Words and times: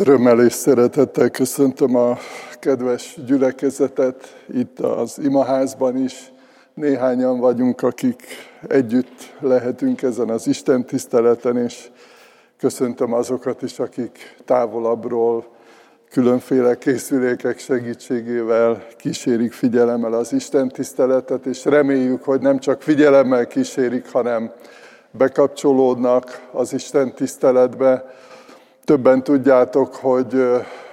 Örömmel 0.00 0.44
és 0.44 0.52
szeretettel 0.52 1.30
köszöntöm 1.30 1.96
a 1.96 2.16
kedves 2.58 3.18
gyülekezetet 3.26 4.44
itt 4.52 4.78
az 4.78 5.18
imaházban 5.22 5.96
is. 5.96 6.32
Néhányan 6.74 7.38
vagyunk, 7.38 7.82
akik 7.82 8.22
együtt 8.68 9.34
lehetünk 9.40 10.02
ezen 10.02 10.28
az 10.28 10.46
Isten 10.46 10.84
tiszteleten, 10.84 11.56
és 11.56 11.90
köszöntöm 12.58 13.12
azokat 13.12 13.62
is, 13.62 13.78
akik 13.78 14.36
távolabbról 14.44 15.44
különféle 16.10 16.78
készülékek 16.78 17.58
segítségével 17.58 18.86
kísérik 18.96 19.52
figyelemmel 19.52 20.12
az 20.12 20.32
Isten 20.32 20.68
tiszteletet, 20.68 21.46
és 21.46 21.64
reméljük, 21.64 22.24
hogy 22.24 22.40
nem 22.40 22.58
csak 22.58 22.82
figyelemmel 22.82 23.46
kísérik, 23.46 24.12
hanem 24.12 24.52
bekapcsolódnak 25.10 26.48
az 26.52 26.72
Isten 26.72 27.14
tiszteletbe, 27.14 28.04
Többen 28.90 29.22
tudjátok, 29.22 29.94
hogy 29.94 30.44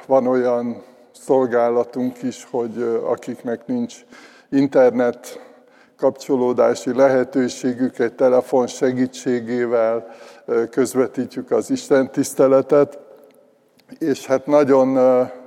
van 0.08 0.28
olyan 0.28 0.84
szolgálatunk 1.12 2.24
is, 2.24 2.48
hogy 2.52 3.02
akiknek 3.04 3.66
nincs 3.66 3.96
internet 4.50 5.40
kapcsolódási 5.98 6.94
lehetőségük, 6.96 8.00
egy 8.00 8.14
telefon 8.14 8.68
segítségével 8.68 10.08
közvetítjük 10.70 11.52
az 11.52 11.70
Isten 11.70 12.12
tiszteletet, 12.12 13.00
és 14.00 14.26
hát 14.26 14.46
nagyon 14.46 14.98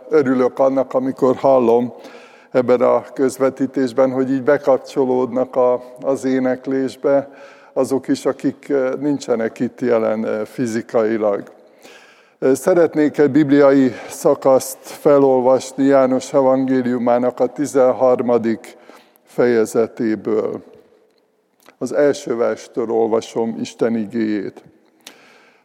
örülök 0.08 0.58
annak, 0.58 0.94
amikor 0.94 1.36
hallom 1.36 1.92
ebben 2.50 2.80
a 2.80 3.02
közvetítésben, 3.02 4.10
hogy 4.12 4.30
így 4.30 4.42
bekapcsolódnak 4.42 5.58
az 6.00 6.24
éneklésbe 6.24 7.30
azok 7.72 8.08
is, 8.08 8.26
akik 8.26 8.72
nincsenek 8.98 9.58
itt 9.58 9.80
jelen 9.80 10.44
fizikailag. 10.44 11.58
Szeretnék 12.40 13.18
egy 13.18 13.30
bibliai 13.30 13.92
szakaszt 14.08 14.78
felolvasni 14.80 15.84
János 15.84 16.32
evangéliumának 16.32 17.40
a 17.40 17.46
13. 17.46 18.40
fejezetéből. 19.24 20.62
Az 21.78 21.92
első 21.92 22.36
verstől 22.36 22.90
olvasom 22.90 23.56
Isten 23.60 23.96
igéjét. 23.96 24.62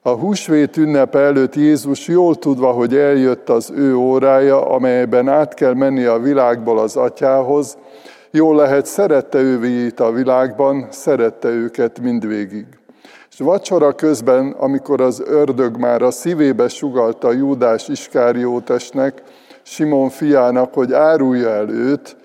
A 0.01 0.09
húsvét 0.09 0.77
ünnepe 0.77 1.19
előtt 1.19 1.55
Jézus 1.55 2.07
jól 2.07 2.35
tudva, 2.35 2.71
hogy 2.71 2.95
eljött 2.95 3.49
az 3.49 3.71
ő 3.75 3.95
órája, 3.95 4.69
amelyben 4.69 5.29
át 5.29 5.53
kell 5.53 5.73
menni 5.73 6.03
a 6.03 6.19
világból 6.19 6.79
az 6.79 6.95
atyához, 6.95 7.77
jól 8.31 8.55
lehet 8.55 8.85
szerette 8.85 9.39
ő 9.39 9.93
a 9.95 10.11
világban, 10.11 10.87
szerette 10.89 11.47
őket 11.47 11.99
mindvégig. 11.99 12.65
És 13.35 13.41
vacsora 13.41 13.95
közben, 13.95 14.51
amikor 14.51 15.01
az 15.01 15.23
ördög 15.25 15.77
már 15.77 16.01
a 16.01 16.11
szívébe 16.11 16.67
sugalta 16.67 17.31
Júdás 17.31 17.87
Iskáriótesnek, 17.87 19.21
Simon 19.63 20.09
fiának, 20.09 20.73
hogy 20.73 20.93
árulja 20.93 21.49
el 21.49 21.69
őt, 21.69 22.15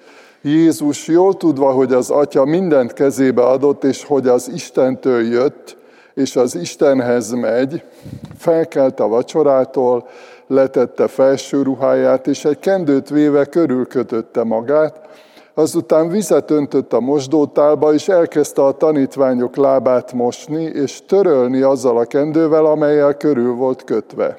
Jézus 0.43 1.07
jól 1.07 1.37
tudva, 1.37 1.71
hogy 1.71 1.93
az 1.93 2.11
Atya 2.11 2.45
mindent 2.45 2.93
kezébe 2.93 3.43
adott, 3.43 3.85
és 3.85 4.05
hogy 4.05 4.29
az 4.29 4.51
Istentől 4.55 5.23
jött, 5.23 5.77
és 6.15 6.37
az 6.37 6.55
Istenhez 6.55 7.31
megy, 7.31 7.83
felkelt 8.39 9.01
a 9.01 9.09
vacsorától, 9.09 10.09
letette 10.47 11.09
felső 11.09 11.63
ruháját, 11.63 12.27
és 12.27 12.45
egy 12.45 12.59
kendőt 12.59 13.09
véve 13.09 13.45
körülkötötte 13.45 14.45
magát, 14.45 15.09
Azután 15.55 16.09
vizet 16.09 16.51
öntött 16.51 16.93
a 16.93 17.01
mosdótálba, 17.01 17.93
és 17.95 18.09
elkezdte 18.09 18.65
a 18.65 18.73
tanítványok 18.73 19.57
lábát 19.57 20.13
mosni, 20.13 20.63
és 20.63 21.03
törölni 21.07 21.61
azzal 21.61 21.99
a 21.99 22.05
kendővel, 22.05 22.65
amelyel 22.65 23.15
körül 23.15 23.55
volt 23.55 23.85
kötve. 23.85 24.39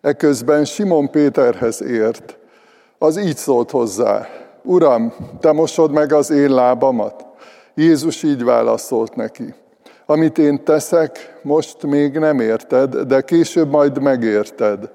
Eközben 0.00 0.64
Simon 0.64 1.10
Péterhez 1.10 1.82
ért. 1.82 2.38
Az 2.98 3.16
így 3.16 3.36
szólt 3.36 3.70
hozzá, 3.70 4.26
Uram, 4.62 5.12
te 5.40 5.52
mosod 5.52 5.92
meg 5.92 6.12
az 6.12 6.30
én 6.30 6.54
lábamat? 6.54 7.26
Jézus 7.74 8.22
így 8.22 8.44
válaszolt 8.44 9.14
neki. 9.14 9.54
Amit 10.06 10.38
én 10.38 10.64
teszek, 10.64 11.38
most 11.42 11.82
még 11.82 12.18
nem 12.18 12.40
érted, 12.40 12.96
de 12.96 13.20
később 13.20 13.70
majd 13.70 14.02
megérted. 14.02 14.90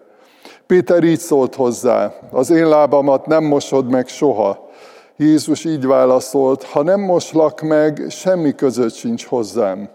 Péter 0.67 1.03
így 1.03 1.19
szólt 1.19 1.55
hozzá, 1.55 2.13
az 2.31 2.49
én 2.49 2.67
lábamat 2.67 3.25
nem 3.25 3.43
mosod 3.43 3.89
meg 3.89 4.07
soha. 4.07 4.69
Jézus 5.17 5.65
így 5.65 5.85
válaszolt, 5.85 6.63
ha 6.63 6.83
nem 6.83 6.99
moslak 6.99 7.61
meg, 7.61 8.05
semmi 8.09 8.55
között 8.55 8.93
sincs 8.93 9.25
hozzám. 9.25 9.89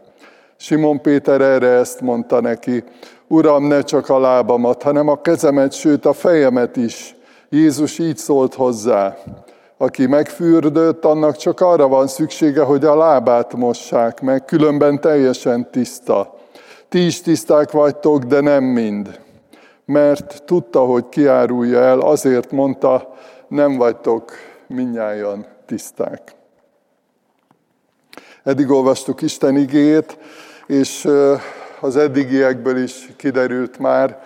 Simon 0.56 1.00
Péter 1.00 1.40
erre 1.40 1.68
ezt 1.68 2.00
mondta 2.00 2.40
neki, 2.40 2.84
Uram, 3.28 3.66
ne 3.66 3.82
csak 3.82 4.08
a 4.08 4.18
lábamat, 4.18 4.82
hanem 4.82 5.08
a 5.08 5.20
kezemet, 5.20 5.72
sőt 5.72 6.06
a 6.06 6.12
fejemet 6.12 6.76
is. 6.76 7.16
Jézus 7.48 7.98
így 7.98 8.16
szólt 8.16 8.54
hozzá, 8.54 9.16
aki 9.76 10.06
megfürdött, 10.06 11.04
annak 11.04 11.36
csak 11.36 11.60
arra 11.60 11.88
van 11.88 12.06
szüksége, 12.06 12.62
hogy 12.62 12.84
a 12.84 12.96
lábát 12.96 13.54
mossák 13.54 14.20
meg, 14.20 14.44
különben 14.44 15.00
teljesen 15.00 15.70
tiszta. 15.70 16.34
Ti 16.88 17.06
is 17.06 17.20
tiszták 17.20 17.70
vagytok, 17.70 18.24
de 18.24 18.40
nem 18.40 18.64
mind 18.64 19.20
mert 19.84 20.42
tudta, 20.44 20.80
hogy 20.80 21.08
kiárulja 21.08 21.80
el, 21.80 22.00
azért 22.00 22.50
mondta, 22.50 23.14
nem 23.48 23.76
vagytok 23.76 24.32
minnyáján 24.66 25.46
tiszták. 25.66 26.34
Eddig 28.42 28.70
olvastuk 28.70 29.22
Isten 29.22 29.56
igét, 29.56 30.18
és 30.66 31.08
az 31.80 31.96
eddigiekből 31.96 32.76
is 32.76 33.08
kiderült 33.16 33.78
már, 33.78 34.22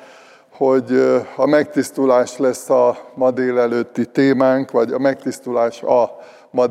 hogy 0.50 0.92
a 1.36 1.46
megtisztulás 1.46 2.38
lesz 2.38 2.70
a 2.70 2.98
ma 3.14 3.30
délelőtti 3.30 4.06
témánk, 4.06 4.70
vagy 4.70 4.92
a 4.92 4.98
megtisztulás 4.98 5.82
a 5.82 6.18
ma 6.50 6.64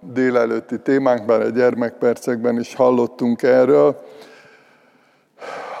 délelőtti 0.00 0.80
témánk, 0.80 1.24
bár 1.24 1.40
a 1.40 1.48
gyermekpercekben 1.48 2.58
is 2.58 2.74
hallottunk 2.74 3.42
erről. 3.42 4.02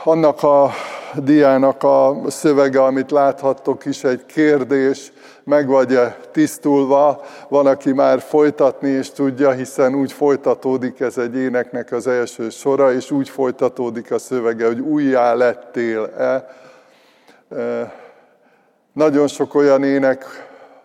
Annak 0.04 0.42
a 0.42 0.70
diának 1.16 1.82
a 1.82 2.16
szövege, 2.26 2.82
amit 2.82 3.10
láthattok 3.10 3.84
is, 3.84 4.04
egy 4.04 4.26
kérdés, 4.26 5.12
meg 5.44 5.66
vagy-e 5.66 6.16
tisztulva, 6.32 7.22
van, 7.48 7.66
aki 7.66 7.92
már 7.92 8.20
folytatni 8.20 8.88
is 8.88 9.10
tudja, 9.10 9.50
hiszen 9.50 9.94
úgy 9.94 10.12
folytatódik 10.12 11.00
ez 11.00 11.18
egy 11.18 11.36
éneknek 11.36 11.92
az 11.92 12.06
első 12.06 12.50
sora, 12.50 12.92
és 12.92 13.10
úgy 13.10 13.28
folytatódik 13.28 14.10
a 14.10 14.18
szövege, 14.18 14.66
hogy 14.66 14.80
újjá 14.80 15.34
lettél-e. 15.34 16.56
Nagyon 18.92 19.28
sok 19.28 19.54
olyan 19.54 19.84
ének 19.84 20.24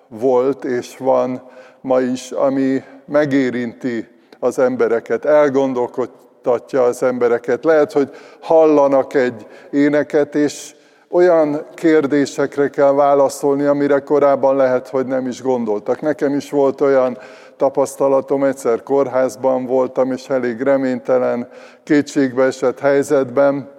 volt 0.07 0.63
és 0.63 0.97
van 0.97 1.41
ma 1.81 1.99
is, 1.99 2.31
ami 2.31 2.83
megérinti 3.05 4.07
az 4.39 4.59
embereket, 4.59 5.25
elgondolkod, 5.25 6.09
megnyugtatja 6.47 6.83
az 6.83 7.03
embereket. 7.03 7.63
Lehet, 7.63 7.91
hogy 7.91 8.09
hallanak 8.39 9.13
egy 9.13 9.47
éneket, 9.71 10.35
és 10.35 10.75
olyan 11.09 11.65
kérdésekre 11.73 12.69
kell 12.69 12.91
válaszolni, 12.91 13.63
amire 13.63 13.99
korábban 13.99 14.55
lehet, 14.55 14.87
hogy 14.87 15.05
nem 15.05 15.27
is 15.27 15.41
gondoltak. 15.41 16.01
Nekem 16.01 16.35
is 16.35 16.49
volt 16.49 16.81
olyan 16.81 17.17
tapasztalatom, 17.57 18.43
egyszer 18.43 18.83
kórházban 18.83 19.65
voltam, 19.65 20.11
és 20.11 20.29
elég 20.29 20.61
reménytelen, 20.61 21.49
kétségbeesett 21.83 22.79
helyzetben, 22.79 23.69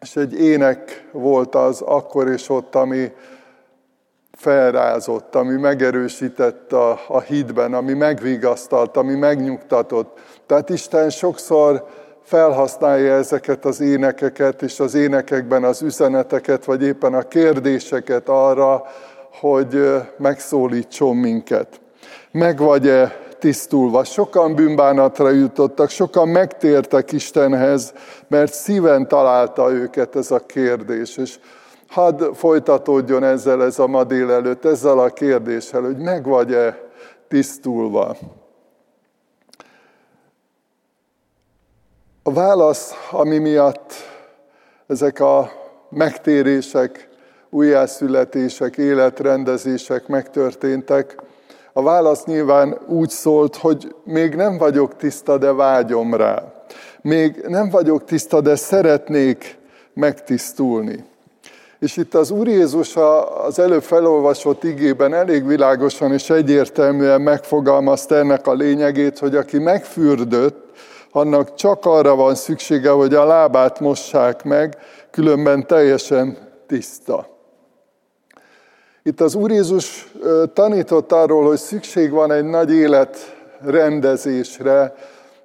és 0.00 0.16
egy 0.16 0.40
ének 0.40 1.08
volt 1.12 1.54
az 1.54 1.80
akkor 1.80 2.28
és 2.28 2.48
ott, 2.48 2.74
ami 2.74 3.12
felrázott, 4.42 5.34
ami 5.34 5.56
megerősített 5.56 6.72
a, 6.72 7.00
a 7.08 7.20
hitben, 7.20 7.74
ami 7.74 7.92
megvigasztalt, 7.92 8.96
ami 8.96 9.14
megnyugtatott. 9.14 10.18
Tehát 10.46 10.68
Isten 10.68 11.10
sokszor 11.10 11.86
felhasználja 12.22 13.14
ezeket 13.14 13.64
az 13.64 13.80
énekeket, 13.80 14.62
és 14.62 14.80
az 14.80 14.94
énekekben 14.94 15.64
az 15.64 15.82
üzeneteket, 15.82 16.64
vagy 16.64 16.82
éppen 16.82 17.14
a 17.14 17.22
kérdéseket 17.22 18.28
arra, 18.28 18.82
hogy 19.40 20.02
megszólítson 20.18 21.16
minket. 21.16 21.80
Meg 22.30 22.58
vagy-e 22.58 23.18
tisztulva? 23.38 24.04
Sokan 24.04 24.54
bűnbánatra 24.54 25.30
jutottak, 25.30 25.90
sokan 25.90 26.28
megtértek 26.28 27.12
Istenhez, 27.12 27.92
mert 28.28 28.52
szíven 28.52 29.08
találta 29.08 29.72
őket 29.72 30.16
ez 30.16 30.30
a 30.30 30.46
kérdés. 30.46 31.16
És 31.16 31.38
hadd 31.92 32.34
folytatódjon 32.34 33.24
ezzel 33.24 33.62
ez 33.62 33.78
a 33.78 33.86
ma 33.86 34.04
délelőtt, 34.04 34.64
ezzel 34.64 34.98
a 34.98 35.08
kérdéssel, 35.08 35.80
hogy 35.80 35.96
meg 35.96 36.24
vagy-e 36.24 36.90
tisztulva. 37.28 38.16
A 42.22 42.32
válasz, 42.32 42.92
ami 43.10 43.38
miatt 43.38 43.92
ezek 44.86 45.20
a 45.20 45.50
megtérések, 45.88 47.08
újjászületések, 47.50 48.76
életrendezések 48.76 50.06
megtörténtek, 50.06 51.16
a 51.72 51.82
válasz 51.82 52.24
nyilván 52.24 52.78
úgy 52.86 53.10
szólt, 53.10 53.56
hogy 53.56 53.94
még 54.04 54.34
nem 54.34 54.58
vagyok 54.58 54.96
tiszta, 54.96 55.38
de 55.38 55.52
vágyom 55.52 56.14
rá. 56.14 56.64
Még 57.02 57.44
nem 57.48 57.70
vagyok 57.70 58.04
tiszta, 58.04 58.40
de 58.40 58.56
szeretnék 58.56 59.58
megtisztulni. 59.94 61.10
És 61.82 61.96
itt 61.96 62.14
az 62.14 62.30
Úr 62.30 62.48
Jézus 62.48 62.96
az 63.46 63.58
előbb 63.58 63.82
felolvasott 63.82 64.64
igében 64.64 65.14
elég 65.14 65.46
világosan 65.46 66.12
és 66.12 66.30
egyértelműen 66.30 67.20
megfogalmazta 67.20 68.14
ennek 68.14 68.46
a 68.46 68.52
lényegét, 68.52 69.18
hogy 69.18 69.36
aki 69.36 69.58
megfürdött, 69.58 70.70
annak 71.10 71.54
csak 71.54 71.84
arra 71.84 72.14
van 72.14 72.34
szüksége, 72.34 72.90
hogy 72.90 73.14
a 73.14 73.24
lábát 73.24 73.80
mossák 73.80 74.44
meg, 74.44 74.76
különben 75.10 75.66
teljesen 75.66 76.38
tiszta. 76.66 77.26
Itt 79.02 79.20
az 79.20 79.34
Úr 79.34 79.50
Jézus 79.50 80.12
tanított 80.54 81.12
arról, 81.12 81.46
hogy 81.46 81.58
szükség 81.58 82.10
van 82.10 82.32
egy 82.32 82.44
nagy 82.44 82.72
életrendezésre, 82.72 84.94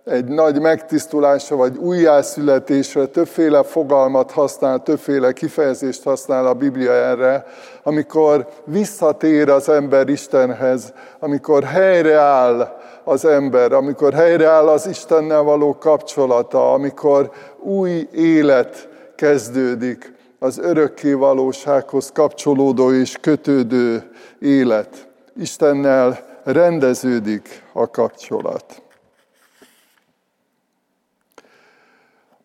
egy 0.08 0.26
nagy 0.26 0.62
megtisztulásra 0.62 1.56
vagy 1.56 1.78
újjászületésre, 1.78 3.06
többféle 3.06 3.64
fogalmat 3.64 4.32
használ, 4.32 4.84
többféle 4.84 5.32
kifejezést 5.32 6.04
használ 6.04 6.48
a 6.48 6.54
Biblia 6.54 6.92
erre, 6.92 7.46
amikor 7.84 8.48
visszatér 8.66 9.50
az 9.50 9.70
ember 9.70 10.10
Istenhez, 10.10 10.94
amikor 11.20 11.64
helyreáll 11.64 12.78
az 13.04 13.26
ember, 13.26 13.74
amikor 13.74 14.14
helyreáll 14.14 14.68
az 14.68 14.88
Istennel 14.88 15.42
való 15.42 15.78
kapcsolata, 15.78 16.74
amikor 16.74 17.32
új 17.60 18.08
élet 18.12 18.90
kezdődik, 19.16 20.16
az 20.40 20.60
örökké 20.60 21.14
valósághoz 21.14 22.12
kapcsolódó 22.14 22.94
és 22.94 23.18
kötődő 23.22 24.12
élet. 24.40 25.08
Istennel 25.40 26.20
rendeződik 26.44 27.64
a 27.74 27.90
kapcsolat. 27.90 28.82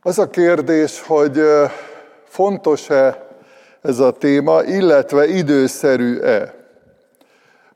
Az 0.04 0.18
a 0.18 0.30
kérdés, 0.30 1.02
hogy 1.06 1.40
fontos-e 2.24 3.26
ez 3.82 3.98
a 3.98 4.10
téma, 4.10 4.62
illetve 4.62 5.26
időszerű-e. 5.26 6.54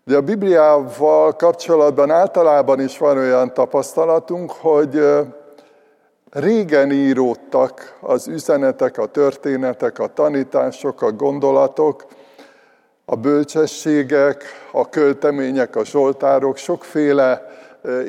De 0.05 0.17
a 0.17 0.21
Bibliával 0.21 1.37
kapcsolatban 1.37 2.11
általában 2.11 2.81
is 2.81 2.99
van 2.99 3.17
olyan 3.17 3.55
tapasztalatunk, 3.55 4.51
hogy 4.51 5.01
régen 6.31 6.93
íródtak 6.93 7.99
az 8.01 8.29
üzenetek, 8.29 8.99
a 8.99 9.07
történetek, 9.07 9.99
a 9.99 10.07
tanítások, 10.07 11.03
a 11.03 11.13
gondolatok, 11.13 12.07
a 13.05 13.17
bölcsességek, 13.17 14.45
a 14.73 14.89
költemények, 14.89 15.77
a 15.77 15.85
zsoltárok, 15.85 16.57
sokféle 16.57 17.47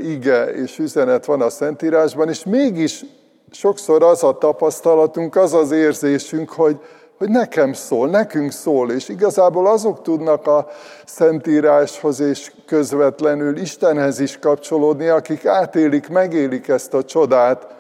ige 0.04 0.46
és 0.46 0.80
üzenet 0.80 1.26
van 1.26 1.42
a 1.42 1.50
Szentírásban, 1.50 2.30
és 2.30 2.44
mégis 2.44 3.06
sokszor 3.52 4.04
az 4.04 4.24
a 4.24 4.38
tapasztalatunk, 4.38 5.36
az 5.36 5.54
az 5.54 5.72
érzésünk, 5.72 6.50
hogy, 6.50 6.80
hogy 7.18 7.30
nekem 7.30 7.74
szól, 7.74 8.10
nekünk 8.10 8.52
szól, 8.52 8.92
és 8.92 9.10
igazából 9.10 9.68
azok 9.68 10.02
tudnak 10.02 10.48
a 10.48 10.68
Szentíráshoz 11.06 12.20
és 12.20 12.52
közvetlenül 12.66 13.58
Istenhez 13.58 14.20
is 14.20 14.40
kapcsolódni, 14.40 15.08
akik 15.08 15.46
átélik, 15.46 16.10
megélik 16.10 16.68
ezt 16.68 16.94
a 16.94 17.04
csodát, 17.04 17.76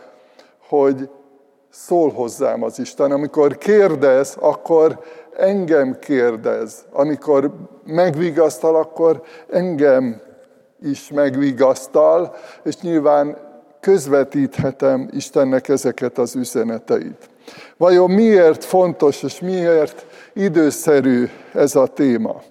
hogy 0.67 1.09
szól 1.69 2.11
hozzám 2.11 2.63
az 2.63 2.79
Isten. 2.79 3.11
Amikor 3.11 3.57
kérdez, 3.57 4.35
akkor 4.39 4.99
engem 5.37 5.99
kérdez. 5.99 6.85
Amikor 6.91 7.51
megvigasztal, 7.85 8.75
akkor 8.75 9.21
engem 9.49 10.21
is 10.81 11.11
megvigasztal, 11.11 12.35
és 12.63 12.77
nyilván 12.77 13.46
közvetíthetem 13.79 15.09
Istennek 15.11 15.67
ezeket 15.67 16.17
az 16.17 16.35
üzeneteit. 16.35 17.29
Vajon 17.77 18.11
miért 18.11 18.63
fontos 18.63 19.23
és 19.23 19.39
miért 19.39 20.05
időszerű 20.33 21.29
ez 21.53 21.75
a 21.75 21.87
téma? 21.87 22.41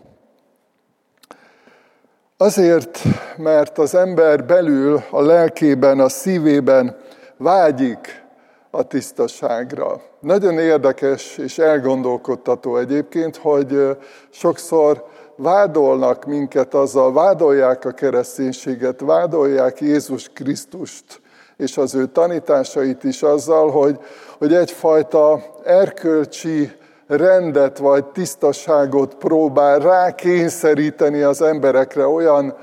Azért, 2.37 3.03
mert 3.37 3.79
az 3.79 3.95
ember 3.95 4.45
belül, 4.45 5.03
a 5.11 5.21
lelkében, 5.21 6.01
a 6.01 6.09
szívében 6.09 6.97
vágyik 7.37 8.25
a 8.71 8.83
tisztaságra. 8.83 10.03
Nagyon 10.21 10.59
érdekes 10.59 11.39
és 11.39 11.59
elgondolkodtató 11.59 12.77
egyébként, 12.77 13.37
hogy 13.37 13.97
sokszor 14.31 15.05
vádolnak 15.37 16.25
minket 16.25 16.75
azzal, 16.75 17.13
vádolják 17.13 17.85
a 17.85 17.91
kereszténységet, 17.91 19.01
vádolják 19.01 19.81
Jézus 19.81 20.31
Krisztust 20.33 21.21
és 21.57 21.77
az 21.77 21.95
ő 21.95 22.07
tanításait 22.07 23.05
is 23.05 23.23
azzal, 23.23 23.71
hogy, 23.71 23.99
hogy 24.39 24.55
egyfajta 24.55 25.43
erkölcsi 25.65 26.73
rendet 27.07 27.79
vagy 27.79 28.05
tisztaságot 28.05 29.15
próbál 29.15 29.79
rákényszeríteni 29.79 31.23
az 31.23 31.43
emberekre, 31.43 32.07
olyan 32.07 32.57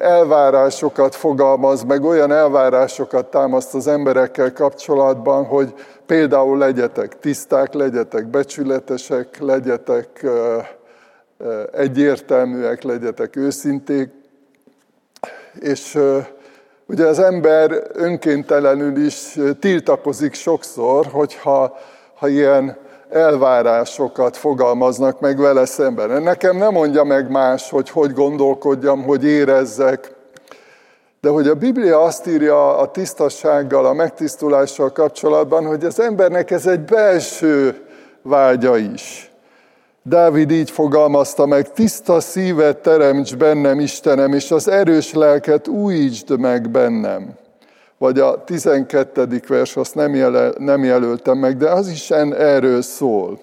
elvárásokat 0.00 1.14
fogalmaz, 1.14 1.82
meg 1.82 2.04
olyan 2.04 2.32
elvárásokat 2.32 3.26
támaszt 3.26 3.74
az 3.74 3.86
emberekkel 3.86 4.52
kapcsolatban, 4.52 5.44
hogy 5.44 5.74
például 6.06 6.58
legyetek 6.58 7.18
tiszták, 7.18 7.72
legyetek 7.72 8.26
becsületesek, 8.26 9.38
legyetek 9.38 10.26
egyértelműek, 11.72 12.82
legyetek 12.82 13.36
őszinték. 13.36 14.08
És 15.60 15.98
ugye 16.86 17.06
az 17.06 17.18
ember 17.18 17.82
önkéntelenül 17.92 19.04
is 19.04 19.38
tiltakozik 19.60 20.34
sokszor, 20.34 21.06
hogyha 21.06 21.78
ha 22.14 22.28
ilyen 22.28 22.76
elvárásokat 23.10 24.36
fogalmaznak 24.36 25.20
meg 25.20 25.38
vele 25.38 25.64
szemben. 25.64 26.22
Nekem 26.22 26.56
nem 26.56 26.72
mondja 26.72 27.04
meg 27.04 27.30
más, 27.30 27.70
hogy 27.70 27.90
hogy 27.90 28.12
gondolkodjam, 28.12 29.02
hogy 29.02 29.24
érezzek, 29.24 30.14
de 31.20 31.28
hogy 31.28 31.48
a 31.48 31.54
Biblia 31.54 32.00
azt 32.00 32.26
írja 32.26 32.78
a 32.78 32.90
tisztassággal, 32.90 33.86
a 33.86 33.92
megtisztulással 33.92 34.92
kapcsolatban, 34.92 35.66
hogy 35.66 35.84
az 35.84 36.00
embernek 36.00 36.50
ez 36.50 36.66
egy 36.66 36.80
belső 36.80 37.86
vágya 38.22 38.76
is. 38.76 39.31
Dávid 40.04 40.50
így 40.50 40.70
fogalmazta 40.70 41.46
meg, 41.46 41.72
tiszta 41.72 42.20
szívet 42.20 42.78
teremts 42.78 43.36
bennem, 43.36 43.80
Istenem, 43.80 44.32
és 44.32 44.50
az 44.50 44.68
erős 44.68 45.12
lelket 45.12 45.68
újítsd 45.68 46.38
meg 46.38 46.70
bennem. 46.70 47.34
Vagy 47.98 48.18
a 48.18 48.44
12. 48.44 49.40
vers, 49.48 49.76
azt 49.76 49.94
nem, 49.94 50.14
jel, 50.14 50.54
nem 50.58 50.84
jelöltem 50.84 51.38
meg, 51.38 51.56
de 51.56 51.70
az 51.70 51.88
is 51.88 52.10
erről 52.10 52.82
szól. 52.82 53.40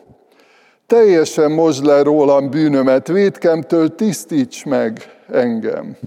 Teljesen 0.88 1.52
mosd 1.52 1.86
le 1.86 2.02
rólam 2.02 2.50
bűnömet, 2.50 3.08
védkemtől 3.08 3.96
tisztíts 3.96 4.66
meg 4.66 5.02
engem. 5.28 5.98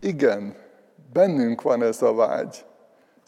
Igen, 0.00 0.54
bennünk 1.12 1.62
van 1.62 1.82
ez 1.82 2.02
a 2.02 2.14
vágy. 2.14 2.64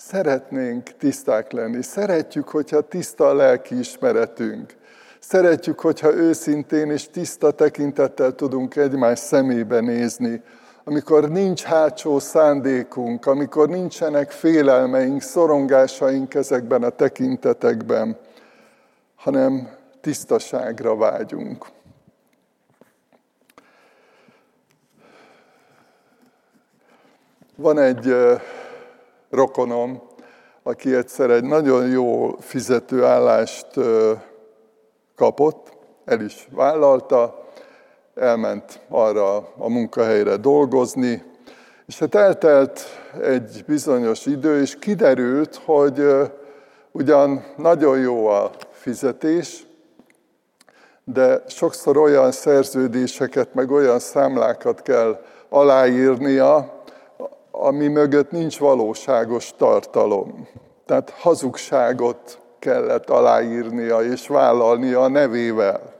Szeretnénk 0.06 0.96
tiszták 0.98 1.52
lenni. 1.52 1.82
Szeretjük, 1.82 2.48
hogyha 2.48 2.80
tiszta 2.80 3.28
a 3.28 3.34
lelki 3.34 3.78
ismeretünk. 3.78 4.74
Szeretjük, 5.20 5.80
hogyha 5.80 6.14
őszintén 6.14 6.90
és 6.90 7.08
tiszta 7.08 7.50
tekintettel 7.50 8.34
tudunk 8.34 8.76
egymás 8.76 9.18
szemébe 9.18 9.80
nézni. 9.80 10.42
Amikor 10.84 11.28
nincs 11.28 11.62
hátsó 11.62 12.18
szándékunk, 12.18 13.26
amikor 13.26 13.68
nincsenek 13.68 14.30
félelmeink, 14.30 15.22
szorongásaink 15.22 16.34
ezekben 16.34 16.82
a 16.82 16.88
tekintetekben, 16.88 18.18
hanem 19.16 19.68
tisztaságra 20.00 20.96
vágyunk. 20.96 21.66
Van 27.56 27.78
egy 27.78 28.14
rokonom, 29.32 30.02
aki 30.62 30.94
egyszer 30.94 31.30
egy 31.30 31.44
nagyon 31.44 31.86
jó 31.86 32.36
fizető 32.40 33.04
állást 33.04 33.66
kapott, 35.16 35.72
el 36.04 36.20
is 36.20 36.48
vállalta, 36.50 37.46
elment 38.14 38.80
arra 38.88 39.36
a 39.36 39.68
munkahelyre 39.68 40.36
dolgozni, 40.36 41.22
és 41.86 41.98
hát 41.98 42.14
eltelt 42.14 42.80
egy 43.22 43.64
bizonyos 43.66 44.26
idő, 44.26 44.60
és 44.60 44.78
kiderült, 44.78 45.60
hogy 45.64 46.04
ugyan 46.90 47.44
nagyon 47.56 47.98
jó 47.98 48.26
a 48.26 48.50
fizetés, 48.70 49.66
de 51.04 51.42
sokszor 51.48 51.96
olyan 51.96 52.32
szerződéseket, 52.32 53.54
meg 53.54 53.70
olyan 53.70 53.98
számlákat 53.98 54.82
kell 54.82 55.24
aláírnia, 55.48 56.81
ami 57.54 57.88
mögött 57.88 58.30
nincs 58.30 58.58
valóságos 58.58 59.54
tartalom. 59.56 60.48
Tehát 60.86 61.10
hazugságot 61.10 62.38
kellett 62.58 63.10
aláírnia 63.10 64.00
és 64.00 64.28
vállalnia 64.28 65.02
a 65.02 65.08
nevével. 65.08 65.92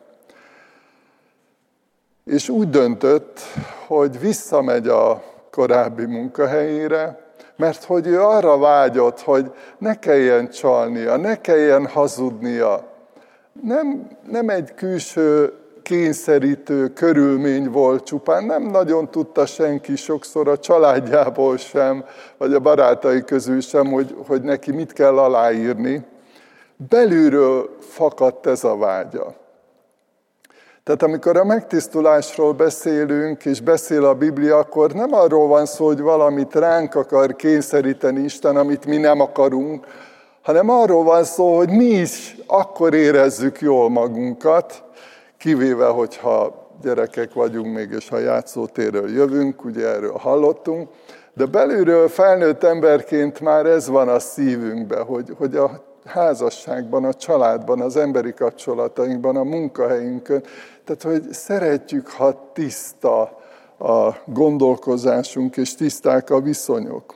És 2.25 2.49
úgy 2.49 2.71
döntött, 2.71 3.41
hogy 3.87 4.21
visszamegy 4.21 4.89
a 4.89 5.23
korábbi 5.51 6.05
munkahelyére, 6.05 7.21
mert 7.57 7.85
hogy 7.85 8.07
ő 8.07 8.21
arra 8.21 8.59
vágyott, 8.59 9.21
hogy 9.21 9.53
ne 9.79 9.99
kelljen 9.99 10.51
csalnia, 10.51 11.17
ne 11.17 11.41
kelljen 11.41 11.87
hazudnia. 11.87 12.91
Nem, 13.63 14.09
nem 14.31 14.49
egy 14.49 14.75
külső 14.75 15.53
kényszerítő 15.83 16.89
körülmény 16.89 17.71
volt 17.71 18.05
csupán, 18.05 18.45
nem 18.45 18.63
nagyon 18.63 19.11
tudta 19.11 19.47
senki 19.47 19.97
sokszor 19.97 20.49
a 20.49 20.59
családjából 20.59 21.57
sem, 21.57 22.05
vagy 22.39 22.55
a 22.55 22.61
barátai 22.61 23.23
közül 23.23 23.61
sem, 23.61 23.87
hogy, 23.87 24.17
hogy 24.27 24.43
neki 24.43 24.73
mit 24.73 24.93
kell 24.93 25.19
aláírni. 25.19 26.05
Belülről 26.89 27.77
fakadt 27.81 28.47
ez 28.47 28.65
a 28.65 28.77
vágya. 28.77 29.35
Tehát 30.85 31.03
amikor 31.03 31.37
a 31.37 31.45
megtisztulásról 31.45 32.53
beszélünk, 32.53 33.45
és 33.45 33.61
beszél 33.61 34.05
a 34.05 34.15
Biblia, 34.15 34.57
akkor 34.57 34.93
nem 34.93 35.15
arról 35.15 35.47
van 35.47 35.67
szó, 35.67 35.87
hogy 35.87 36.01
valamit 36.01 36.55
ránk 36.55 36.95
akar 36.95 37.37
kényszeríteni 37.37 38.21
Isten, 38.21 38.57
amit 38.57 38.87
mi 38.87 38.97
nem 38.97 39.21
akarunk, 39.21 39.87
hanem 40.43 40.69
arról 40.69 41.05
van 41.05 41.25
szó, 41.25 41.57
hogy 41.57 41.69
mi 41.69 41.85
is 41.85 42.37
akkor 42.47 42.95
érezzük 42.95 43.61
jól 43.61 43.91
magunkat, 43.91 44.83
kivéve, 45.43 45.87
hogyha 45.87 46.69
gyerekek 46.83 47.33
vagyunk 47.33 47.75
még, 47.75 47.91
és 47.91 48.09
ha 48.09 48.19
játszótérről 48.19 49.11
jövünk, 49.11 49.65
ugye 49.65 49.87
erről 49.87 50.17
hallottunk, 50.17 50.89
de 51.35 51.45
belülről 51.45 52.09
felnőtt 52.09 52.63
emberként 52.63 53.41
már 53.41 53.67
ez 53.67 53.89
van 53.89 54.09
a 54.09 54.19
szívünkben, 54.19 55.05
hogy, 55.05 55.35
hogy 55.39 55.57
a 55.57 55.85
házasságban, 56.05 57.05
a 57.05 57.15
családban, 57.15 57.81
az 57.81 57.97
emberi 57.97 58.33
kapcsolatainkban, 58.35 59.37
a 59.37 59.43
munkahelyünkön. 59.43 60.43
Tehát, 60.85 61.03
hogy 61.03 61.33
szeretjük, 61.33 62.09
ha 62.09 62.51
tiszta 62.53 63.21
a 63.79 64.11
gondolkozásunk, 64.25 65.57
és 65.57 65.75
tiszták 65.75 66.31
a 66.31 66.41
viszonyok. 66.41 67.15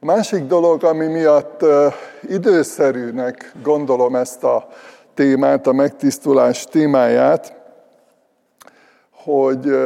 A 0.00 0.04
másik 0.04 0.44
dolog, 0.44 0.84
ami 0.84 1.06
miatt 1.06 1.64
időszerűnek 2.22 3.52
gondolom 3.62 4.14
ezt 4.14 4.44
a 4.44 4.68
témát, 5.14 5.66
a 5.66 5.72
megtisztulás 5.72 6.64
témáját, 6.64 7.56
hogy 9.12 9.76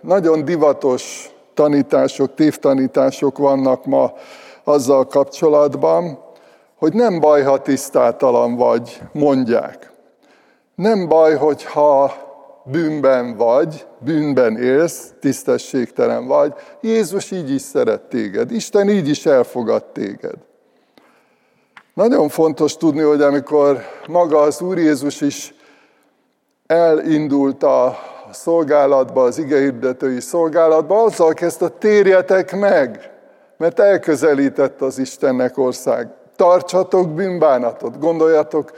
nagyon 0.00 0.44
divatos 0.44 1.30
tanítások, 1.54 2.34
tévtanítások 2.34 3.38
vannak 3.38 3.84
ma 3.84 4.12
azzal 4.64 5.06
kapcsolatban, 5.06 6.18
hogy 6.78 6.92
nem 6.92 7.20
baj, 7.20 7.42
ha 7.42 7.62
tisztátalan 7.62 8.56
vagy, 8.56 9.00
mondják. 9.12 9.92
Nem 10.74 11.08
baj, 11.08 11.34
hogyha 11.34 12.14
bűnben 12.64 13.36
vagy, 13.36 13.86
bűnben 13.98 14.56
élsz, 14.56 15.12
tisztességtelen 15.20 16.26
vagy. 16.26 16.54
Jézus 16.80 17.30
így 17.30 17.50
is 17.50 17.62
szeret 17.62 18.02
téged, 18.02 18.50
Isten 18.52 18.88
így 18.88 19.08
is 19.08 19.26
elfogad 19.26 19.84
téged. 19.84 20.34
Nagyon 21.94 22.28
fontos 22.28 22.76
tudni, 22.76 23.00
hogy 23.00 23.22
amikor 23.22 23.78
maga 24.08 24.40
az 24.40 24.60
Úr 24.60 24.78
Jézus 24.78 25.20
is 25.20 25.54
elindult 26.66 27.62
a 27.62 27.98
szolgálatba, 28.30 29.22
az 29.22 29.38
igehirdetői 29.38 30.20
szolgálatba, 30.20 31.02
azzal 31.02 31.32
kezdte, 31.32 31.68
térjetek 31.68 32.56
meg, 32.56 33.10
mert 33.56 33.80
elközelített 33.80 34.82
az 34.82 34.98
Istennek 34.98 35.58
ország 35.58 36.08
tartsatok 36.36 37.10
bűnbánatot. 37.10 37.98
Gondoljatok 37.98 38.72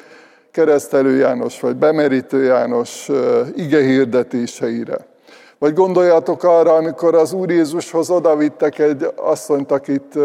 keresztelő 0.51 1.17
János 1.17 1.61
vagy 1.61 1.77
bemerítő 1.77 2.43
János 2.43 3.11
ige 3.55 3.83
hirdetéseire. 3.83 4.97
Vagy 5.59 5.75
gondoljatok 5.75 6.43
arra, 6.43 6.75
amikor 6.75 7.15
az 7.15 7.33
Úr 7.33 7.51
Jézushoz 7.51 8.11
odavittek 8.11 8.79
egy 8.79 9.13
asszonyt, 9.17 9.71
akit 9.71 10.19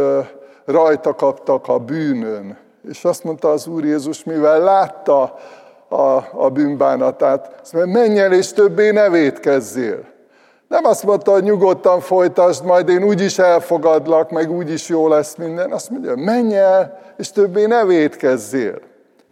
rajta 0.66 1.14
kaptak 1.16 1.68
a 1.68 1.78
bűnön. 1.78 2.68
És 2.88 3.06
azt 3.06 3.24
mondta 3.24 3.50
az 3.50 3.68
Úr 3.68 3.86
Jézus, 3.86 4.24
mivel 4.24 4.60
látta 4.60 5.40
a, 5.88 6.24
a 6.34 6.50
bűnbánatát, 6.54 7.56
azt 7.62 7.74
mondja, 7.74 8.02
menj 8.02 8.20
el 8.20 8.34
és 8.34 8.54
többé 8.54 8.92
ne 8.92 9.10
védkezzél. 9.10 10.04
Nem 10.68 10.86
azt 10.86 11.04
mondta, 11.04 11.32
hogy 11.32 11.44
nyugodtan 11.44 12.00
folytasd, 12.00 12.66
majd 12.66 12.90
én 12.90 13.04
úgyis 13.04 13.40
elfogadlak, 13.40 14.30
meg 14.32 14.52
úgyis 14.52 14.90
jó 14.90 15.08
lesz 15.08 15.36
minden. 15.36 15.72
Azt 15.72 15.90
mondja, 15.90 16.16
menj 16.16 16.58
el, 16.58 17.00
és 17.18 17.32
többé 17.32 17.66
ne 17.66 17.86
védkezzél. 17.86 18.80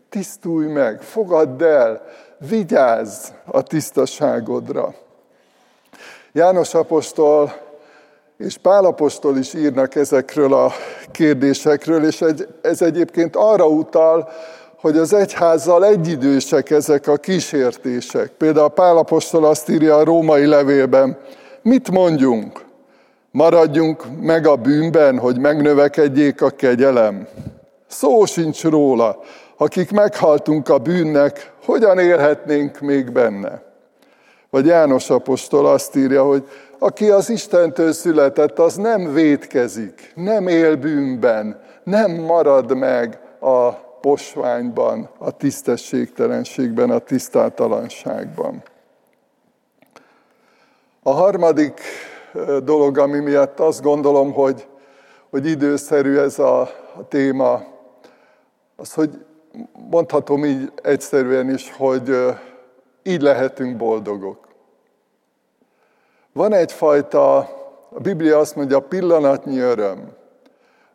Tisztulj 0.10 0.68
meg, 0.68 1.02
fogadd 1.02 1.64
el, 1.64 2.02
vigyázz 2.50 3.30
a 3.46 3.62
tisztaságodra. 3.62 4.94
János 6.32 6.74
apostol 6.74 7.54
és 8.38 8.58
Pál 8.58 8.86
apostol 8.86 9.38
is 9.38 9.54
írnak 9.54 9.96
ezekről 9.96 10.54
a 10.54 10.72
kérdésekről, 11.12 12.06
és 12.06 12.24
ez 12.62 12.82
egyébként 12.82 13.36
arra 13.36 13.68
utal, 13.68 14.30
hogy 14.80 14.98
az 14.98 15.14
egyházzal 15.14 15.86
egyidősek 15.86 16.70
ezek 16.70 17.08
a 17.08 17.16
kísértések. 17.16 18.32
Például 18.38 18.70
Pál 18.70 18.98
apostol 18.98 19.46
azt 19.46 19.70
írja 19.70 19.96
a 19.96 20.04
római 20.04 20.46
levélben, 20.46 21.18
mit 21.62 21.92
mondjunk? 21.92 22.66
Maradjunk 23.32 24.04
meg 24.22 24.48
a 24.48 24.56
bűnben, 24.56 25.20
hogy 25.20 25.40
megnövekedjék 25.40 26.42
a 26.42 26.50
kegyelem. 26.50 27.28
Szó 27.88 28.26
sincs 28.26 28.64
róla. 28.64 29.20
Akik 29.58 29.92
meghaltunk 29.92 30.70
a 30.70 30.78
bűnnek, 30.78 31.52
hogyan 31.66 32.00
élhetnénk 32.00 32.80
még 32.80 33.12
benne? 33.12 33.62
Vagy 34.50 34.66
János 34.66 35.10
apostol 35.10 35.66
azt 35.66 35.96
írja, 35.96 36.24
hogy 36.24 36.44
aki 36.80 37.10
az 37.10 37.30
Istentől 37.30 37.92
született, 37.92 38.60
az 38.60 38.76
nem 38.76 39.14
vétkezik, 39.14 40.12
nem 40.16 40.48
él 40.48 40.76
bűnben, 40.76 41.62
nem 41.84 42.12
marad 42.12 42.76
meg 42.76 43.20
a 43.40 43.72
posványban, 44.02 45.10
a 45.18 45.32
tisztességtelenségben, 45.32 46.90
a 46.90 47.00
tisztátalanságban. 47.00 48.64
A 51.04 51.12
harmadik 51.12 51.82
dolog, 52.64 52.98
ami 52.98 53.20
miatt 53.20 53.60
azt 53.60 53.82
gondolom, 53.82 54.34
hogy, 54.34 54.68
hogy 55.30 55.46
időszerű 55.46 56.18
ez 56.18 56.40
a, 56.40 56.62
a 56.96 57.08
téma, 57.08 57.64
az, 58.76 58.94
hogy 58.94 59.26
mondhatom 59.90 60.46
így 60.46 60.72
egyszerűen 60.84 61.50
is, 61.50 61.72
hogy 61.72 62.16
így 63.04 63.22
lehetünk 63.22 63.78
boldogok. 63.78 64.47
Van 66.38 66.54
egyfajta, 66.54 67.38
a 67.90 68.00
Biblia 68.02 68.40
azt 68.40 68.56
mondja, 68.56 68.80
pillanatnyi 68.80 69.60
öröm, 69.60 70.12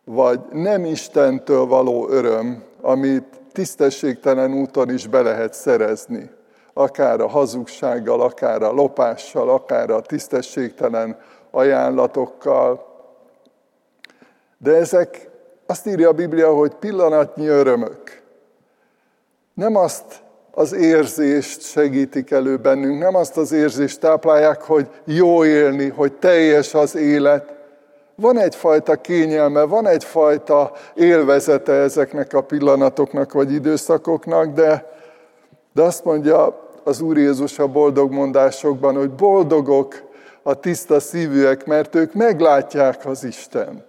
vagy 0.03 0.39
nem 0.51 0.85
Istentől 0.85 1.65
való 1.65 2.09
öröm, 2.09 2.63
amit 2.81 3.41
tisztességtelen 3.51 4.53
úton 4.53 4.89
is 4.89 5.07
be 5.07 5.21
lehet 5.21 5.53
szerezni. 5.53 6.29
Akár 6.73 7.21
a 7.21 7.27
hazugsággal, 7.27 8.21
akár 8.21 8.61
a 8.61 8.71
lopással, 8.71 9.49
akár 9.49 9.89
a 9.89 10.01
tisztességtelen 10.01 11.17
ajánlatokkal. 11.51 12.85
De 14.57 14.75
ezek 14.75 15.29
azt 15.65 15.87
írja 15.87 16.09
a 16.09 16.13
Biblia, 16.13 16.53
hogy 16.53 16.73
pillanatnyi 16.73 17.47
örömök. 17.47 18.21
Nem 19.53 19.75
azt 19.75 20.22
az 20.55 20.73
érzést 20.73 21.61
segítik 21.61 22.31
elő 22.31 22.57
bennünk, 22.57 22.99
nem 22.99 23.15
azt 23.15 23.37
az 23.37 23.51
érzést 23.51 23.99
táplálják, 23.99 24.61
hogy 24.61 24.89
jó 25.05 25.45
élni, 25.45 25.89
hogy 25.89 26.13
teljes 26.13 26.73
az 26.73 26.95
élet. 26.95 27.53
Van 28.15 28.37
egyfajta 28.37 28.95
kényelme, 28.95 29.61
van 29.61 29.87
egyfajta 29.87 30.71
élvezete 30.95 31.71
ezeknek 31.73 32.33
a 32.33 32.41
pillanatoknak 32.41 33.33
vagy 33.33 33.51
időszakoknak, 33.51 34.53
de, 34.53 34.91
de 35.73 35.81
azt 35.81 36.03
mondja 36.03 36.69
az 36.83 37.01
Úr 37.01 37.17
Jézus 37.17 37.59
a 37.59 37.67
boldog 37.67 38.11
mondásokban, 38.11 38.95
hogy 38.95 39.11
boldogok 39.11 40.03
a 40.43 40.53
tiszta 40.53 40.99
szívűek, 40.99 41.65
mert 41.65 41.95
ők 41.95 42.13
meglátják 42.13 43.05
az 43.05 43.23
Istent. 43.23 43.85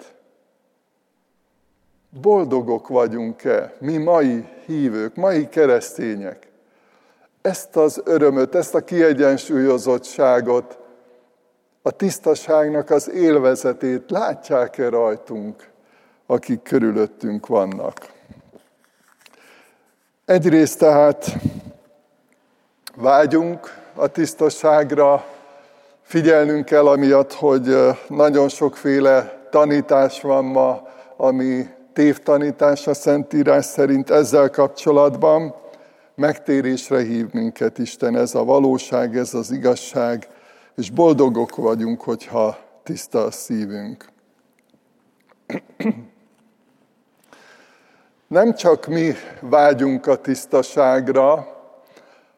Boldogok 2.20 2.88
vagyunk-e, 2.88 3.74
mi 3.78 3.96
mai 3.96 4.44
hívők, 4.66 5.14
mai 5.14 5.48
keresztények? 5.48 6.52
Ezt 7.44 7.76
az 7.76 8.00
örömöt, 8.04 8.54
ezt 8.54 8.74
a 8.74 8.84
kiegyensúlyozottságot, 8.84 10.78
a 11.82 11.90
tisztaságnak 11.90 12.90
az 12.90 13.10
élvezetét 13.10 14.10
látják-e 14.10 14.88
rajtunk, 14.88 15.68
akik 16.26 16.62
körülöttünk 16.62 17.46
vannak. 17.46 18.12
Egyrészt 20.24 20.78
tehát 20.78 21.36
vágyunk 22.96 23.74
a 23.94 24.06
tisztaságra, 24.06 25.24
figyelnünk 26.02 26.64
kell 26.64 26.86
amiatt, 26.86 27.32
hogy 27.32 27.76
nagyon 28.08 28.48
sokféle 28.48 29.48
tanítás 29.50 30.20
van 30.20 30.44
ma, 30.44 30.88
ami 31.16 31.66
tévtanítás 31.92 32.86
a 32.86 32.94
Szentírás 32.94 33.64
szerint 33.64 34.10
ezzel 34.10 34.50
kapcsolatban 34.50 35.62
megtérésre 36.14 37.02
hív 37.02 37.32
minket 37.32 37.78
Isten, 37.78 38.16
ez 38.16 38.34
a 38.34 38.44
valóság, 38.44 39.16
ez 39.16 39.34
az 39.34 39.50
igazság, 39.50 40.28
és 40.76 40.90
boldogok 40.90 41.56
vagyunk, 41.56 42.00
hogyha 42.00 42.58
tiszta 42.82 43.24
a 43.24 43.30
szívünk. 43.30 44.04
Nem 48.26 48.54
csak 48.54 48.86
mi 48.86 49.12
vágyunk 49.40 50.06
a 50.06 50.16
tisztaságra, 50.16 51.46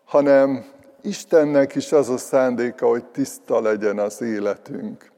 hanem 0.05 0.65
Istennek 1.03 1.75
is 1.75 1.93
az 1.93 2.09
a 2.09 2.17
szándéka, 2.17 2.87
hogy 2.87 3.05
tiszta 3.05 3.61
legyen 3.61 3.99
az 3.99 4.23
életünk, 4.23 5.11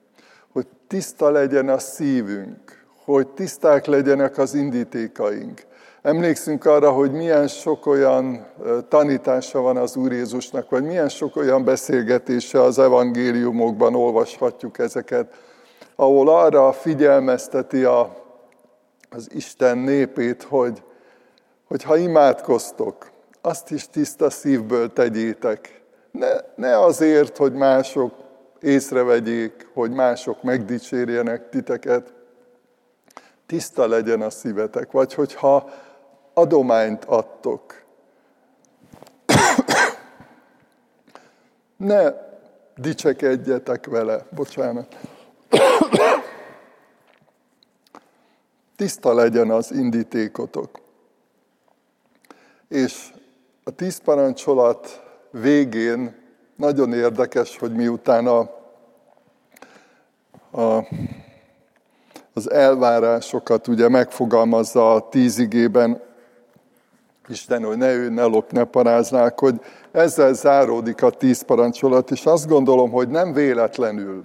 hogy 0.52 0.66
tiszta 0.86 1.30
legyen 1.30 1.68
a 1.68 1.78
szívünk, 1.78 2.84
hogy 3.04 3.28
tiszták 3.28 3.86
legyenek 3.86 4.38
az 4.38 4.54
indítékaink. 4.54 5.66
Emlékszünk 6.08 6.64
arra, 6.64 6.90
hogy 6.90 7.12
milyen 7.12 7.48
sok 7.48 7.86
olyan 7.86 8.46
tanítása 8.88 9.60
van 9.60 9.76
az 9.76 9.96
Úr 9.96 10.12
Jézusnak, 10.12 10.70
vagy 10.70 10.84
milyen 10.84 11.08
sok 11.08 11.36
olyan 11.36 11.64
beszélgetése 11.64 12.62
az 12.62 12.78
evangéliumokban 12.78 13.94
olvashatjuk 13.94 14.78
ezeket, 14.78 15.34
ahol 15.96 16.28
arra 16.28 16.72
figyelmezteti 16.72 17.84
a, 17.84 18.16
az 19.10 19.28
Isten 19.34 19.78
népét, 19.78 20.42
hogy, 20.42 20.82
hogy 21.64 21.82
ha 21.82 21.96
imádkoztok, 21.96 23.10
azt 23.40 23.70
is 23.70 23.88
tiszta 23.88 24.30
szívből 24.30 24.92
tegyétek. 24.92 25.82
Ne, 26.10 26.30
ne 26.54 26.78
azért, 26.80 27.36
hogy 27.36 27.52
mások 27.52 28.14
észrevegyék, 28.60 29.68
hogy 29.74 29.90
mások 29.90 30.42
megdicsérjenek 30.42 31.48
titeket, 31.48 32.12
tiszta 33.46 33.86
legyen 33.86 34.22
a 34.22 34.30
szívetek, 34.30 34.90
vagy 34.90 35.14
hogyha 35.14 35.70
adományt 36.38 37.04
adtok. 37.04 37.82
ne 41.76 42.12
dicsekedjetek 42.76 43.86
vele, 43.86 44.26
bocsánat. 44.30 44.96
Tiszta 48.76 49.14
legyen 49.14 49.50
az 49.50 49.72
indítékotok. 49.72 50.80
És 52.68 53.12
a 53.64 53.70
tíz 53.70 53.98
parancsolat 53.98 55.02
végén 55.30 56.16
nagyon 56.56 56.92
érdekes, 56.92 57.58
hogy 57.58 57.72
miután 57.72 58.26
a, 58.26 58.38
a, 60.50 60.86
az 62.32 62.50
elvárásokat 62.50 63.68
ugye 63.68 63.88
megfogalmazza 63.88 64.94
a 64.94 65.08
tíz 65.08 65.38
igében, 65.38 66.07
Isten, 67.28 67.64
hogy 67.64 67.76
ne 67.76 67.92
ő, 67.92 68.08
ne 68.08 68.24
lop, 68.24 68.52
ne 68.52 68.64
paráznák, 68.64 69.40
hogy 69.40 69.60
ezzel 69.92 70.32
záródik 70.32 71.02
a 71.02 71.10
tíz 71.10 71.42
parancsolat, 71.42 72.10
és 72.10 72.26
azt 72.26 72.48
gondolom, 72.48 72.90
hogy 72.90 73.08
nem 73.08 73.32
véletlenül. 73.32 74.24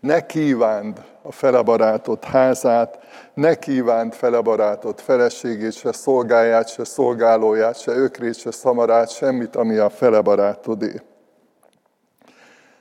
Ne 0.00 0.26
kívánd 0.26 1.04
a 1.22 1.32
felebarátot 1.32 2.24
házát, 2.24 2.98
ne 3.34 3.54
kívánt 3.54 4.14
felebarátot 4.14 5.00
feleségét, 5.00 5.72
se 5.72 5.92
szolgáját, 5.92 6.68
se 6.68 6.84
szolgálóját, 6.84 7.80
se 7.80 7.92
ökrét, 7.92 8.38
se 8.38 8.50
szamarát, 8.50 9.10
semmit, 9.10 9.56
ami 9.56 9.76
a 9.76 9.90
felebarátodé. 9.90 11.02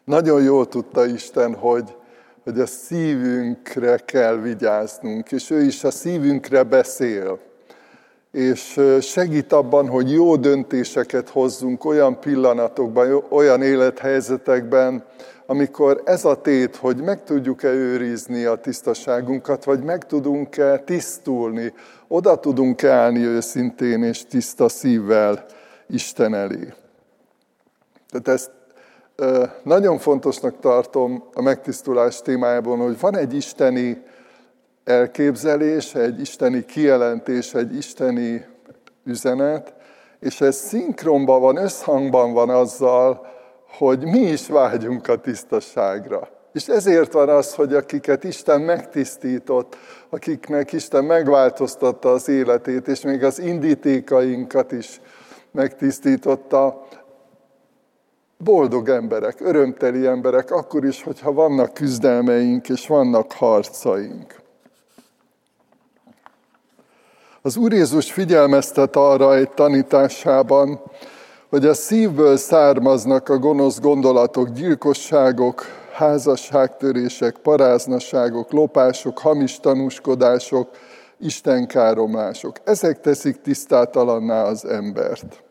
Nagyon 0.04 0.44
jól 0.44 0.68
tudta 0.68 1.06
Isten, 1.06 1.56
hogy, 1.56 1.96
hogy 2.44 2.60
a 2.60 2.66
szívünkre 2.66 3.98
kell 3.98 4.36
vigyáznunk, 4.36 5.32
és 5.32 5.50
ő 5.50 5.62
is 5.62 5.84
a 5.84 5.92
szívünkre 5.92 6.64
beszél 6.64 7.40
és 8.36 8.80
segít 9.02 9.54
abban, 9.54 9.88
hogy 9.88 10.12
jó 10.12 10.36
döntéseket 10.36 11.30
hozzunk 11.30 11.86
olyan 11.86 12.20
pillanatokban, 12.20 13.24
olyan 13.30 13.62
élethelyzetekben, 13.62 15.06
amikor 15.46 16.02
ez 16.06 16.26
a 16.26 16.42
tét, 16.42 16.76
hogy 16.76 16.98
meg 16.98 17.24
tudjuk-e 17.24 17.68
őrizni 17.70 18.44
a 18.44 18.56
tisztaságunkat, 18.56 19.64
vagy 19.64 19.84
meg 19.84 20.06
tudunk-e 20.06 20.78
tisztulni, 20.78 21.74
oda 22.08 22.40
tudunk-e 22.40 22.92
állni 22.92 23.26
őszintén 23.26 24.04
és 24.04 24.26
tiszta 24.26 24.70
szívvel 24.70 25.46
Isten 25.88 26.34
elé. 26.34 26.74
Tehát 28.10 28.28
ezt 28.28 28.52
nagyon 29.64 29.98
fontosnak 29.98 30.60
tartom 30.60 31.24
a 31.34 31.42
megtisztulás 31.42 32.22
témájában, 32.22 32.80
hogy 32.80 33.00
van 33.00 33.18
egy 33.18 33.36
isteni 33.36 34.04
elképzelés, 34.86 35.96
egy 35.96 36.20
isteni 36.20 36.66
kijelentés, 36.66 37.54
egy 37.54 37.76
isteni 37.76 38.46
üzenet, 39.04 39.74
és 40.20 40.42
ez 40.42 40.56
szinkronban 40.56 41.42
van, 41.42 41.58
összhangban 41.58 42.34
van 42.34 42.50
azzal, 42.50 43.28
hogy 43.78 44.06
mi 44.06 44.20
is 44.20 44.48
vágyunk 44.48 45.08
a 45.08 45.16
tisztaságra. 45.16 46.30
És 46.54 46.68
ezért 46.68 47.12
van 47.12 47.30
az, 47.30 47.54
hogy 47.54 47.74
akiket 47.74 48.24
Isten 48.24 48.62
megtisztított, 48.62 49.78
akiknek 50.10 50.72
Isten 50.72 51.04
megváltoztatta 51.04 52.12
az 52.12 52.30
életét, 52.30 52.88
és 52.88 53.02
még 53.02 53.24
az 53.24 53.40
indítékainkat 53.40 54.72
is 54.72 55.02
megtisztította, 55.52 56.88
boldog 58.38 58.90
emberek, 58.90 59.42
örömteli 59.42 60.06
emberek, 60.06 60.52
akkor 60.52 60.86
is, 60.86 61.04
hogyha 61.04 61.34
vannak 61.34 61.74
küzdelmeink 61.74 62.70
és 62.70 62.88
vannak 62.88 63.32
harcaink. 63.32 64.44
Az 67.46 67.58
Úr 67.58 67.74
Jézus 67.74 68.12
figyelmeztet 68.12 68.96
arra 68.96 69.36
egy 69.36 69.50
tanításában, 69.50 70.82
hogy 71.50 71.66
a 71.66 71.74
szívből 71.74 72.38
származnak 72.38 73.30
a 73.30 73.38
gonosz 73.38 73.80
gondolatok, 73.80 74.50
gyilkosságok, 74.50 75.66
házasságtörések, 75.94 77.38
paráznaságok, 77.38 78.52
lopások, 78.52 79.20
hamis 79.20 79.60
tanúskodások, 79.60 80.70
istenkáromlások. 81.18 82.60
Ezek 82.64 83.02
teszik 83.02 83.42
tisztátalanná 83.42 84.44
az 84.44 84.66
embert. 84.66 85.44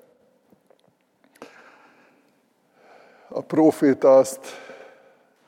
A 3.28 3.40
próféta 3.40 4.16
azt 4.16 4.40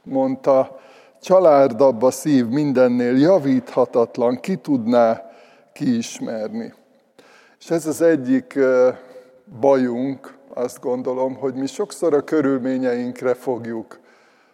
mondta, 0.02 0.78
csalárdabb 1.22 2.02
a 2.02 2.10
szív 2.10 2.46
mindennél, 2.46 3.16
javíthatatlan, 3.16 4.40
ki 4.40 4.56
tudná 4.56 5.25
kiismerni. 5.76 6.74
És 7.58 7.70
ez 7.70 7.86
az 7.86 8.00
egyik 8.00 8.58
bajunk, 9.60 10.34
azt 10.54 10.80
gondolom, 10.80 11.34
hogy 11.34 11.54
mi 11.54 11.66
sokszor 11.66 12.14
a 12.14 12.24
körülményeinkre 12.24 13.34
fogjuk, 13.34 14.00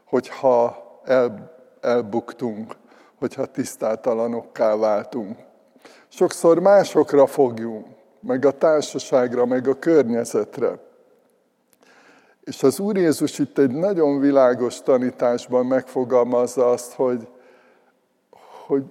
hogyha 0.04 0.82
el, 1.04 1.52
elbuktunk, 1.80 2.76
hogyha 3.18 3.46
tisztátalanokká 3.46 4.76
váltunk. 4.76 5.38
Sokszor 6.08 6.58
másokra 6.58 7.26
fogjunk, 7.26 7.86
meg 8.20 8.44
a 8.44 8.50
társaságra, 8.50 9.46
meg 9.46 9.68
a 9.68 9.78
környezetre. 9.78 10.78
És 12.44 12.62
az 12.62 12.80
Úr 12.80 12.96
Jézus 12.96 13.38
itt 13.38 13.58
egy 13.58 13.70
nagyon 13.70 14.20
világos 14.20 14.80
tanításban 14.80 15.66
megfogalmazza 15.66 16.70
azt, 16.70 16.92
hogy, 16.92 17.28
hogy 18.66 18.84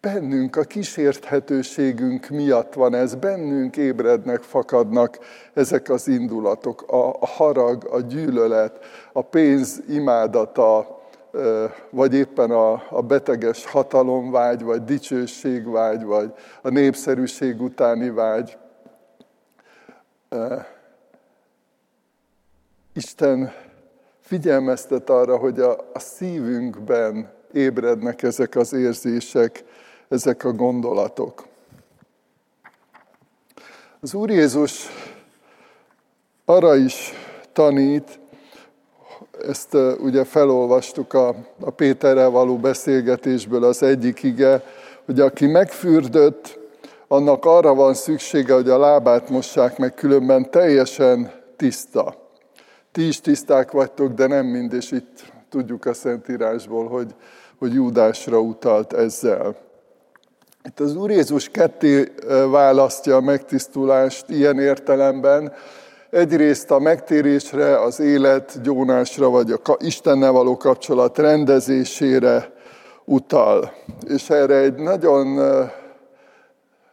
bennünk, 0.00 0.56
a 0.56 0.62
kísérthetőségünk 0.62 2.28
miatt 2.28 2.74
van 2.74 2.94
ez, 2.94 3.14
bennünk 3.14 3.76
ébrednek, 3.76 4.42
fakadnak 4.42 5.18
ezek 5.54 5.88
az 5.88 6.08
indulatok, 6.08 6.84
a, 6.86 7.26
harag, 7.26 7.88
a 7.90 8.00
gyűlölet, 8.00 8.84
a 9.12 9.22
pénz 9.22 9.82
imádata, 9.88 11.00
vagy 11.90 12.14
éppen 12.14 12.50
a 12.90 13.00
beteges 13.00 13.66
hatalomvágy, 13.66 14.62
vagy 14.62 14.84
dicsőségvágy, 14.84 16.04
vagy 16.04 16.32
a 16.62 16.68
népszerűség 16.68 17.60
utáni 17.60 18.10
vágy. 18.10 18.58
Isten 22.92 23.52
figyelmeztet 24.20 25.10
arra, 25.10 25.36
hogy 25.36 25.60
a, 25.60 25.90
a 25.92 25.98
szívünkben 25.98 27.32
ébrednek 27.52 28.22
ezek 28.22 28.56
az 28.56 28.72
érzések, 28.72 29.64
ezek 30.08 30.44
a 30.44 30.52
gondolatok. 30.52 31.46
Az 34.00 34.14
Úr 34.14 34.30
Jézus 34.30 34.86
arra 36.44 36.76
is 36.76 37.12
tanít, 37.52 38.18
ezt 39.48 39.74
ugye 40.00 40.24
felolvastuk 40.24 41.12
a, 41.12 41.34
a 41.60 41.70
Péterrel 41.70 42.30
való 42.30 42.56
beszélgetésből 42.56 43.64
az 43.64 43.82
egyik 43.82 44.22
ige, 44.22 44.64
hogy 45.04 45.20
aki 45.20 45.46
megfürdött, 45.46 46.58
annak 47.08 47.44
arra 47.44 47.74
van 47.74 47.94
szüksége, 47.94 48.54
hogy 48.54 48.68
a 48.68 48.78
lábát 48.78 49.30
mossák 49.30 49.78
meg, 49.78 49.94
különben 49.94 50.50
teljesen 50.50 51.32
tiszta. 51.56 52.14
Ti 52.92 53.06
is 53.06 53.20
tiszták 53.20 53.70
vagytok, 53.70 54.12
de 54.12 54.26
nem 54.26 54.46
mind, 54.46 54.72
és 54.72 54.90
itt 54.90 55.32
tudjuk 55.48 55.86
a 55.86 55.94
Szentírásból, 55.94 56.88
hogy, 56.88 57.14
hogy 57.58 57.74
Júdásra 57.74 58.40
utalt 58.40 58.92
ezzel. 58.92 59.65
Itt 60.66 60.80
az 60.80 60.96
Úr 60.96 61.10
Jézus 61.10 61.48
ketté 61.48 62.12
választja 62.50 63.16
a 63.16 63.20
megtisztulást 63.20 64.24
ilyen 64.28 64.58
értelemben. 64.58 65.52
Egyrészt 66.10 66.70
a 66.70 66.78
megtérésre, 66.78 67.80
az 67.82 68.00
élet 68.00 68.62
gyónásra, 68.62 69.30
vagy 69.30 69.50
a 69.50 69.76
Istennel 69.78 70.32
való 70.32 70.56
kapcsolat 70.56 71.18
rendezésére 71.18 72.52
utal. 73.04 73.72
És 74.08 74.30
erre 74.30 74.56
egy 74.56 74.74
nagyon 74.74 75.38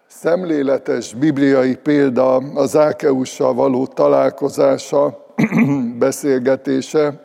szemléletes 0.07 1.13
bibliai 1.13 1.75
példa 1.75 2.36
az 2.36 2.77
Ákeussal 2.77 3.53
való 3.53 3.88
találkozása, 3.88 5.25
beszélgetése. 5.99 7.22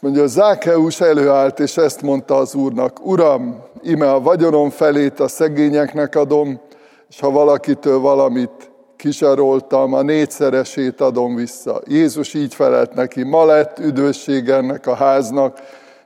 Mondja, 0.00 0.26
Zákeus 0.26 1.00
előállt, 1.00 1.58
és 1.58 1.76
ezt 1.76 2.02
mondta 2.02 2.36
az 2.36 2.54
Úrnak, 2.54 3.06
Uram, 3.06 3.64
ime 3.82 4.10
a 4.10 4.20
vagyonom 4.20 4.70
felét 4.70 5.20
a 5.20 5.28
szegényeknek 5.28 6.14
adom, 6.14 6.60
és 7.08 7.20
ha 7.20 7.30
valakitől 7.30 7.98
valamit 7.98 8.70
kisaroltam, 8.96 9.94
a 9.94 10.02
négyszeresét 10.02 11.00
adom 11.00 11.34
vissza. 11.34 11.80
Jézus 11.86 12.34
így 12.34 12.54
felelt 12.54 12.94
neki, 12.94 13.22
ma 13.22 13.44
lett 13.44 13.78
üdvösség 13.78 14.48
ennek 14.48 14.86
a 14.86 14.94
háznak, 14.94 15.58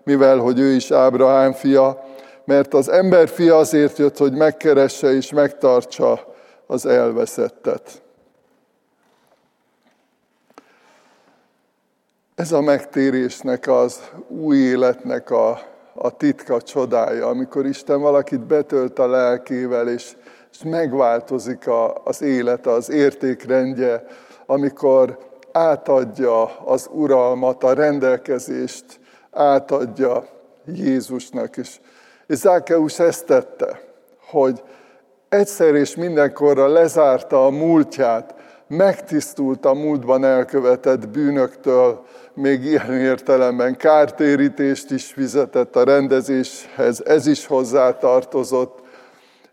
mivel 0.04 0.38
hogy 0.38 0.58
ő 0.58 0.74
is 0.74 0.90
Ábrahám 0.90 1.52
fia, 1.52 2.04
mert 2.44 2.74
az 2.74 2.88
ember 2.88 3.28
fia 3.28 3.56
azért 3.56 3.98
jött, 3.98 4.16
hogy 4.16 4.32
megkeresse 4.32 5.14
és 5.14 5.32
megtartsa 5.32 6.34
az 6.66 6.86
elveszettet. 6.86 8.03
Ez 12.34 12.52
a 12.52 12.60
megtérésnek, 12.60 13.66
az 13.66 14.00
új 14.28 14.56
életnek 14.56 15.30
a, 15.30 15.60
a 15.94 16.16
titka 16.16 16.62
csodája, 16.62 17.26
amikor 17.26 17.66
Isten 17.66 18.00
valakit 18.00 18.40
betölt 18.40 18.98
a 18.98 19.06
lelkével, 19.06 19.88
és, 19.88 20.16
és 20.52 20.62
megváltozik 20.62 21.66
a, 21.66 21.94
az 22.04 22.22
élete, 22.22 22.70
az 22.70 22.90
értékrendje, 22.90 24.04
amikor 24.46 25.18
átadja 25.52 26.58
az 26.58 26.88
uralmat, 26.92 27.64
a 27.64 27.72
rendelkezést, 27.72 28.84
átadja 29.30 30.26
Jézusnak. 30.66 31.56
És, 31.56 31.80
és 32.26 32.36
Zákeus 32.36 32.98
ezt 32.98 33.26
tette, 33.26 33.80
hogy 34.30 34.62
egyszer 35.28 35.74
és 35.74 35.96
mindenkorra 35.96 36.66
lezárta 36.66 37.46
a 37.46 37.50
múltját, 37.50 38.34
megtisztult 38.66 39.64
a 39.64 39.74
múltban 39.74 40.24
elkövetett 40.24 41.08
bűnöktől, 41.08 42.04
még 42.34 42.64
ilyen 42.64 42.92
értelemben 42.92 43.76
kártérítést 43.76 44.90
is 44.90 45.04
fizetett 45.04 45.76
a 45.76 45.84
rendezéshez, 45.84 47.02
ez 47.04 47.26
is 47.26 47.46
hozzá 47.46 47.98
tartozott, 47.98 48.78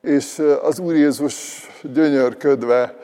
és 0.02 0.42
az 0.62 0.80
Úr 0.80 0.96
Jézus 0.96 1.68
gyönyörködve 1.94 2.96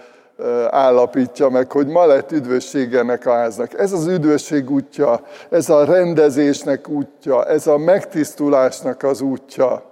állapítja 0.70 1.50
meg, 1.50 1.72
hogy 1.72 1.88
ma 1.88 2.06
lett 2.06 2.32
üdvösség 2.32 2.96
a 2.96 3.32
háznak. 3.32 3.80
Ez 3.80 3.92
az 3.92 4.08
üdvösség 4.08 4.70
útja, 4.70 5.22
ez 5.50 5.70
a 5.70 5.86
rendezésnek 5.86 6.90
útja, 6.90 7.46
ez 7.46 7.68
a 7.68 7.78
megtisztulásnak 7.78 9.04
az 9.04 9.22
útja. 9.22 9.87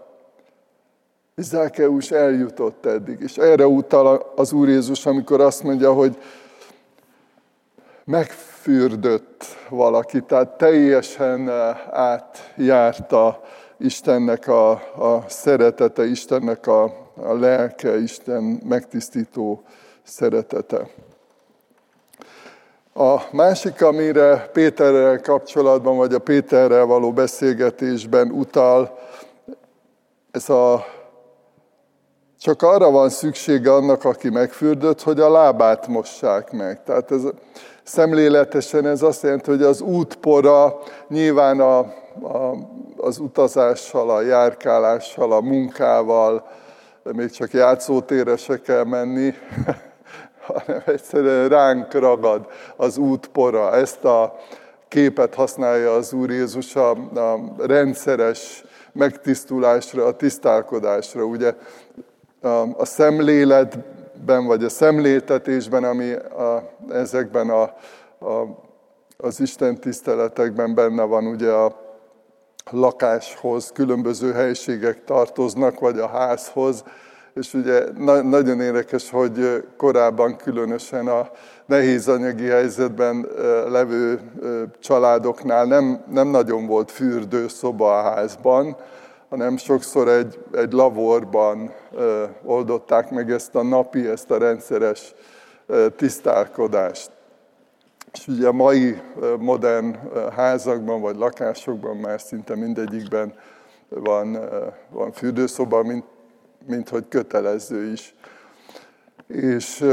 És 1.36 1.46
Zákeus 1.46 2.12
eljutott 2.12 2.86
eddig, 2.86 3.20
és 3.20 3.38
erre 3.38 3.68
utal 3.68 4.34
az 4.36 4.54
Úr 4.54 4.68
Jézus, 4.68 5.06
amikor 5.06 5.42
azt 5.42 5.64
mondja, 5.64 5.94
hogy 5.94 6.18
megfürdött 8.04 9.46
valaki, 9.70 10.22
tehát 10.22 10.58
teljesen 10.58 11.50
átjárta 11.92 13.42
Istennek 13.78 14.48
a, 14.48 14.72
a 14.72 15.24
szeretete, 15.28 16.06
Istennek 16.06 16.68
a, 16.68 16.84
a 17.16 17.34
lelke, 17.34 17.98
Isten 17.98 18.44
megtisztító 18.44 19.64
szeretete. 20.04 20.88
A 22.94 23.22
másik, 23.32 23.82
amire 23.82 24.50
Péterrel 24.54 25.22
kapcsolatban, 25.22 25.98
vagy 25.98 26.14
a 26.14 26.20
Péterrel 26.20 26.86
való 26.86 27.14
beszélgetésben 27.14 28.32
utal, 28.32 29.00
ez 30.32 30.50
a 30.50 30.86
csak 32.46 32.62
arra 32.62 32.92
van 32.92 33.10
szüksége 33.10 33.74
annak, 33.74 34.04
aki 34.04 34.30
megfürdött, 34.30 35.02
hogy 35.02 35.20
a 35.20 35.32
lábát 35.32 35.88
mossák 35.88 36.52
meg. 36.52 36.84
Tehát 36.84 37.12
ez 37.12 37.22
szemléletesen 37.84 38.86
ez 38.86 39.02
azt 39.02 39.24
jelenti, 39.24 39.50
hogy 39.50 39.62
az 39.62 39.82
útpora 39.82 40.80
nyilván 41.08 41.60
a, 41.60 41.78
a, 41.78 42.56
az 42.98 43.18
utazással, 43.18 44.10
a 44.10 44.22
járkálással, 44.22 45.32
a 45.32 45.42
munkával, 45.42 46.48
még 47.04 47.30
csak 47.30 47.52
játszótérre 47.52 48.38
se 48.38 48.62
kell 48.62 48.84
menni, 48.84 49.34
hanem 50.48 50.82
egyszerűen 50.86 51.50
ránk 51.50 51.94
ragad 51.94 52.48
az 52.76 52.98
útpora. 52.98 53.76
Ezt 53.76 54.04
a 54.04 54.36
képet 54.88 55.34
használja 55.34 55.94
az 55.94 56.14
Úr 56.14 56.30
Jézus 56.30 56.76
a, 56.76 56.90
a 57.16 57.40
rendszeres 57.58 58.64
megtisztulásra, 58.92 60.06
a 60.06 60.16
tisztálkodásra. 60.16 61.24
Ugye 61.24 61.54
a 62.78 62.86
szemléletben, 62.86 64.46
vagy 64.46 64.64
a 64.64 64.70
szemléltetésben, 64.70 65.84
ami 65.84 66.12
a, 66.14 66.70
ezekben 66.90 67.50
a, 67.50 67.62
a, 68.26 68.64
az 69.18 69.40
Isten 69.40 69.80
tiszteletekben 69.80 70.76
benne 70.76 71.04
van, 71.04 71.28
ugye 71.28 71.52
a 71.52 71.84
lakáshoz 72.72 73.72
különböző 73.74 74.32
helységek 74.32 75.04
tartoznak, 75.04 75.80
vagy 75.80 76.00
a 76.00 76.08
házhoz, 76.08 76.84
és 77.34 77.54
ugye 77.54 77.84
na- 77.98 78.22
nagyon 78.22 78.62
érdekes, 78.62 79.10
hogy 79.10 79.64
korábban 79.78 80.36
különösen 80.36 81.08
a 81.08 81.30
nehéz 81.66 82.08
anyagi 82.08 82.46
helyzetben 82.46 83.28
levő 83.68 84.20
családoknál 84.80 85.66
nem, 85.66 86.04
nem 86.12 86.28
nagyon 86.28 86.68
volt 86.68 86.92
fürdőszoba 86.92 87.98
a 87.98 88.02
házban, 88.02 88.78
hanem 89.36 89.58
sokszor 89.58 90.08
egy, 90.08 90.40
egy 90.52 90.72
laborban 90.72 91.74
oldották 92.44 93.10
meg 93.10 93.32
ezt 93.32 93.56
a 93.56 93.64
napi, 93.64 94.08
ezt 94.08 94.32
a 94.32 94.38
rendszeres 94.38 95.14
tisztálkodást. 95.96 97.12
És 98.14 98.28
ugye 98.28 98.48
a 98.48 98.52
mai 98.52 99.02
modern 99.40 99.96
házakban 100.36 101.02
vagy 101.02 101.16
lakásokban 101.16 101.98
már 101.98 102.22
szinte 102.22 102.56
mindegyikben 102.56 103.34
van, 103.90 104.40
van 104.90 105.12
fürdőszoba, 105.12 105.84
mint 105.84 106.06
mint 106.68 106.90
hogy 106.90 107.08
kötelező 107.10 107.92
is. 107.92 108.16
És 109.28 109.86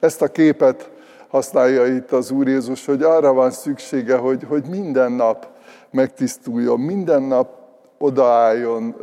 ezt 0.00 0.22
a 0.22 0.28
képet 0.28 0.90
használja 1.28 1.86
itt 1.86 2.12
az 2.12 2.30
Úr 2.30 2.48
Jézus, 2.48 2.84
hogy 2.84 3.02
arra 3.02 3.32
van 3.32 3.50
szüksége, 3.50 4.16
hogy, 4.16 4.44
hogy 4.48 4.64
minden 4.66 5.12
nap 5.12 5.48
megtisztuljon, 5.90 6.80
minden 6.80 7.22
nap 7.22 7.59
odaálljon 8.02 8.96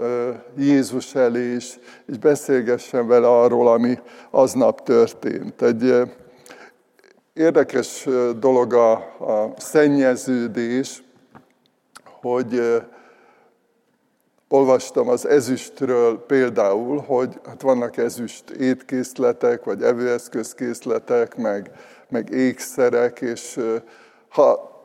Jézus 0.58 1.16
elé, 1.16 1.54
és, 1.54 1.80
és 2.06 2.18
beszélgessen 2.18 3.08
vele 3.08 3.28
arról, 3.28 3.68
ami 3.68 4.00
aznap 4.30 4.84
történt. 4.84 5.62
Egy 5.62 5.94
érdekes 7.34 8.08
dolog 8.40 8.74
a, 8.74 8.92
a 9.20 9.54
szennyeződés, 9.58 11.04
hogy 12.22 12.62
Olvastam 14.50 15.10
az 15.10 15.28
ezüstről 15.28 16.26
például, 16.26 16.98
hogy 17.00 17.40
hát 17.46 17.62
vannak 17.62 17.98
ezüst 17.98 18.50
étkészletek, 18.50 19.64
vagy 19.64 19.84
evőeszközkészletek, 19.84 21.36
meg, 21.36 21.72
meg 22.10 22.30
ékszerek, 22.30 23.22
és 23.22 23.60
ha 24.30 24.77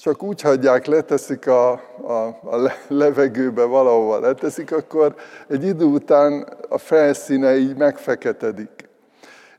csak 0.00 0.22
úgy 0.22 0.40
hagyják, 0.40 0.86
leteszik 0.86 1.46
a, 1.46 1.70
a, 2.02 2.26
a 2.42 2.72
levegőbe 2.88 3.64
valahova 3.64 4.20
leteszik, 4.20 4.72
akkor 4.72 5.14
egy 5.48 5.64
idő 5.64 5.84
után 5.84 6.48
a 6.68 6.78
felszíne 6.78 7.56
így 7.56 7.76
megfeketedik. 7.76 8.88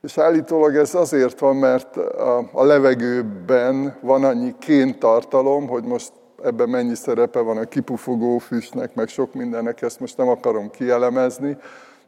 És 0.01 0.17
állítólag 0.17 0.75
ez 0.75 0.95
azért 0.95 1.39
van, 1.39 1.56
mert 1.56 1.97
a, 1.97 2.49
a 2.51 2.63
levegőben 2.63 3.97
van 4.01 4.23
annyi 4.23 4.56
kéntartalom, 4.60 5.67
hogy 5.67 5.84
most 5.84 6.12
ebben 6.43 6.69
mennyi 6.69 6.95
szerepe 6.95 7.39
van 7.39 7.58
a 7.58 7.65
kipufogó 7.65 8.38
füstnek, 8.38 8.95
meg 8.95 9.08
sok 9.08 9.34
mindennek, 9.34 9.82
ezt 9.82 9.99
most 9.99 10.17
nem 10.17 10.27
akarom 10.27 10.69
kielemezni, 10.69 11.58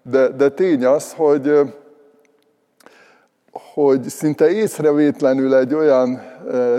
de, 0.01 0.27
de 0.27 0.49
tény 0.49 0.85
az, 0.85 1.13
hogy, 1.13 1.73
hogy 3.73 4.03
szinte 4.03 4.51
észrevétlenül 4.51 5.55
egy 5.55 5.73
olyan 5.73 6.21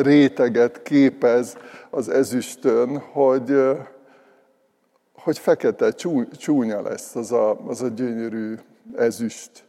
réteget 0.01 0.83
képez 0.83 1.57
az 1.91 2.09
ezüstön, 2.09 2.99
hogy, 2.99 3.55
hogy 5.15 5.39
fekete, 5.39 5.93
csúnya 6.39 6.83
lesz 6.83 7.15
az 7.15 7.33
a, 7.33 7.61
az 7.67 7.83
a 7.83 7.89
gyönyörű 7.89 8.55
ezüst 8.97 9.65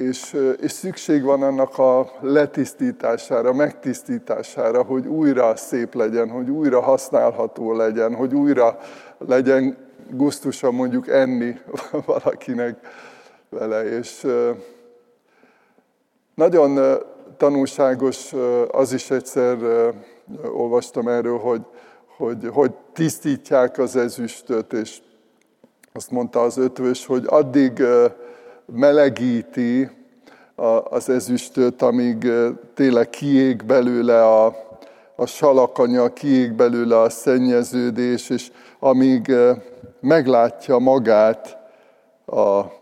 és, 0.00 0.36
és 0.60 0.70
szükség 0.70 1.22
van 1.22 1.42
annak 1.42 1.78
a 1.78 2.10
letisztítására, 2.20 3.52
megtisztítására, 3.52 4.82
hogy 4.82 5.06
újra 5.06 5.56
szép 5.56 5.94
legyen, 5.94 6.30
hogy 6.30 6.50
újra 6.50 6.80
használható 6.80 7.72
legyen, 7.72 8.14
hogy 8.14 8.34
újra 8.34 8.78
legyen 9.18 9.76
gusztusa 10.10 10.70
mondjuk 10.70 11.08
enni 11.08 11.58
valakinek 12.06 12.78
vele. 13.48 13.98
És 13.98 14.26
nagyon 16.40 16.98
tanulságos 17.36 18.34
az 18.70 18.92
is 18.92 19.10
egyszer 19.10 19.56
olvastam 20.52 21.08
erről, 21.08 21.38
hogy, 21.38 21.60
hogy, 22.16 22.48
hogy 22.52 22.72
tisztítják 22.92 23.78
az 23.78 23.96
ezüstöt, 23.96 24.72
és 24.72 24.98
azt 25.92 26.10
mondta 26.10 26.40
az 26.40 26.56
ötvös, 26.56 27.06
hogy 27.06 27.24
addig 27.26 27.82
melegíti 28.66 29.90
az 30.90 31.08
ezüstöt, 31.08 31.82
amíg 31.82 32.32
tényleg 32.74 33.10
kiég 33.10 33.64
belőle 33.64 34.24
a, 34.24 34.46
a 35.16 35.26
salakanya, 35.26 36.12
kiég 36.12 36.52
belőle 36.52 37.00
a 37.00 37.10
szennyeződés, 37.10 38.30
és 38.30 38.50
amíg 38.78 39.32
meglátja 40.00 40.78
magát 40.78 41.56
a 42.26 42.79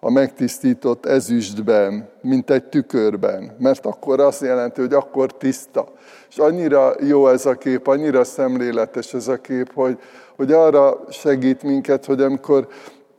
a 0.00 0.10
megtisztított 0.10 1.06
ezüstben, 1.06 2.08
mint 2.20 2.50
egy 2.50 2.64
tükörben, 2.64 3.56
mert 3.58 3.86
akkor 3.86 4.20
azt 4.20 4.40
jelenti, 4.40 4.80
hogy 4.80 4.92
akkor 4.92 5.32
tiszta. 5.32 5.88
És 6.28 6.38
annyira 6.38 6.94
jó 7.00 7.28
ez 7.28 7.46
a 7.46 7.54
kép, 7.54 7.86
annyira 7.86 8.24
szemléletes 8.24 9.14
ez 9.14 9.28
a 9.28 9.40
kép, 9.40 9.72
hogy, 9.74 9.98
hogy 10.36 10.52
arra 10.52 11.04
segít 11.10 11.62
minket, 11.62 12.04
hogy 12.04 12.20
amikor 12.20 12.68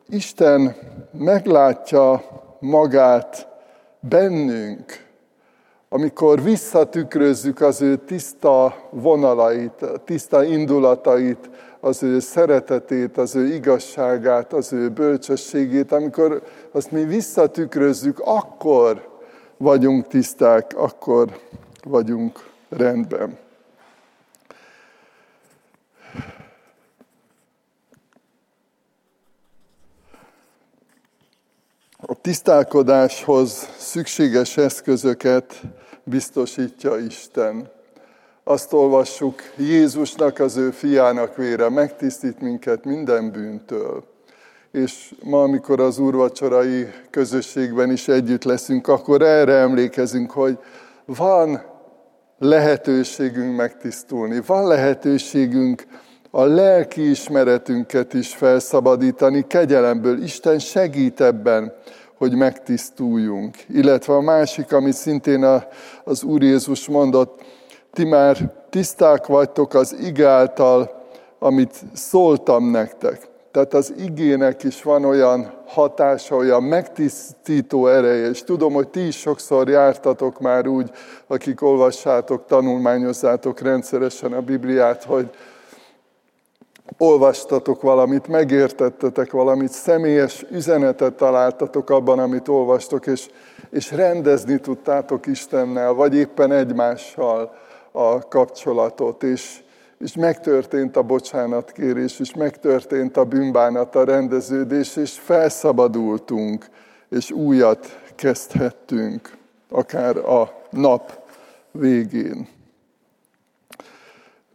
Isten 0.09 0.75
meglátja 1.11 2.23
magát 2.59 3.47
bennünk, 3.99 5.09
amikor 5.89 6.43
visszatükrözzük 6.43 7.61
az 7.61 7.81
ő 7.81 7.95
tiszta 7.95 8.75
vonalait, 8.89 9.85
tiszta 10.05 10.43
indulatait, 10.43 11.49
az 11.83 12.03
ő 12.03 12.19
szeretetét, 12.19 13.17
az 13.17 13.35
ő 13.35 13.53
igazságát, 13.53 14.53
az 14.53 14.73
ő 14.73 14.89
bölcsességét, 14.89 15.91
amikor 15.91 16.43
azt 16.71 16.91
mi 16.91 17.03
visszatükrözzük, 17.03 18.19
akkor 18.19 19.09
vagyunk 19.57 20.07
tiszták, 20.07 20.71
akkor 20.75 21.39
vagyunk 21.83 22.49
rendben. 22.69 23.37
A 31.97 32.13
tisztálkodáshoz 32.21 33.69
szükséges 33.77 34.57
eszközöket 34.57 35.61
biztosítja 36.03 36.97
Isten. 36.97 37.80
Azt 38.51 38.73
olvassuk, 38.73 39.41
Jézusnak, 39.57 40.39
az 40.39 40.57
ő 40.57 40.71
fiának 40.71 41.35
vére 41.35 41.69
megtisztít 41.69 42.41
minket 42.41 42.85
minden 42.85 43.31
bűntől. 43.31 44.03
És 44.71 45.13
ma, 45.23 45.41
amikor 45.41 45.79
az 45.79 45.99
úrvacsorai 45.99 46.87
közösségben 47.09 47.91
is 47.91 48.07
együtt 48.07 48.43
leszünk, 48.43 48.87
akkor 48.87 49.21
erre 49.21 49.53
emlékezünk, 49.53 50.31
hogy 50.31 50.57
van 51.05 51.61
lehetőségünk 52.39 53.55
megtisztulni, 53.55 54.41
van 54.45 54.67
lehetőségünk 54.67 55.83
a 56.29 56.43
lelki 56.43 57.09
ismeretünket 57.09 58.13
is 58.13 58.35
felszabadítani 58.35 59.47
kegyelemből. 59.47 60.23
Isten 60.23 60.59
segít 60.59 61.21
ebben, 61.21 61.73
hogy 62.17 62.35
megtisztuljunk. 62.35 63.55
Illetve 63.73 64.13
a 64.13 64.21
másik, 64.21 64.73
amit 64.73 64.93
szintén 64.93 65.61
az 66.03 66.23
Úr 66.23 66.41
Jézus 66.41 66.87
mondott, 66.87 67.41
ti 67.91 68.05
már 68.05 68.51
tiszták 68.69 69.25
vagytok 69.25 69.73
az 69.73 69.95
igáltal, 69.99 71.01
amit 71.39 71.73
szóltam 71.93 72.69
nektek. 72.69 73.29
Tehát 73.51 73.73
az 73.73 73.93
igének 73.97 74.63
is 74.63 74.83
van 74.83 75.05
olyan 75.05 75.53
hatása, 75.67 76.35
olyan 76.35 76.63
megtisztító 76.63 77.87
ereje, 77.87 78.29
és 78.29 78.43
tudom, 78.43 78.73
hogy 78.73 78.87
ti 78.87 79.07
is 79.07 79.19
sokszor 79.19 79.69
jártatok 79.69 80.39
már 80.39 80.67
úgy, 80.67 80.91
akik 81.27 81.61
olvassátok, 81.61 82.45
tanulmányozzátok 82.45 83.59
rendszeresen 83.59 84.33
a 84.33 84.41
Bibliát, 84.41 85.03
hogy 85.03 85.29
olvastatok 86.97 87.81
valamit, 87.81 88.27
megértettetek 88.27 89.31
valamit, 89.31 89.71
személyes 89.71 90.45
üzenetet 90.51 91.13
találtatok 91.13 91.89
abban, 91.89 92.19
amit 92.19 92.47
olvastok, 92.47 93.07
és, 93.07 93.29
és 93.69 93.91
rendezni 93.91 94.59
tudtátok 94.59 95.27
Istennel, 95.27 95.93
vagy 95.93 96.15
éppen 96.15 96.51
egymással 96.51 97.53
a 97.91 98.27
kapcsolatot, 98.27 99.23
és, 99.23 99.63
és 99.97 100.15
megtörtént 100.15 100.97
a 100.97 101.01
bocsánatkérés, 101.01 102.19
és 102.19 102.33
megtörtént 102.33 103.17
a 103.17 103.23
bűnbánat, 103.23 103.95
a 103.95 104.03
rendeződés, 104.03 104.95
és 104.95 105.19
felszabadultunk, 105.19 106.65
és 107.09 107.31
újat 107.31 107.99
kezdhettünk, 108.15 109.37
akár 109.69 110.17
a 110.17 110.61
nap 110.69 111.19
végén. 111.71 112.47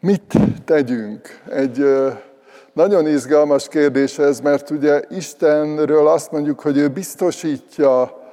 Mit 0.01 0.35
tegyünk? 0.65 1.41
Egy 1.51 1.85
nagyon 2.73 3.07
izgalmas 3.07 3.69
kérdés 3.69 4.19
ez, 4.19 4.41
mert 4.41 4.71
ugye 4.71 5.03
Istenről 5.11 6.09
azt 6.09 6.31
mondjuk, 6.31 6.61
hogy 6.61 6.77
ő 6.77 6.89
biztosítja 6.89 8.25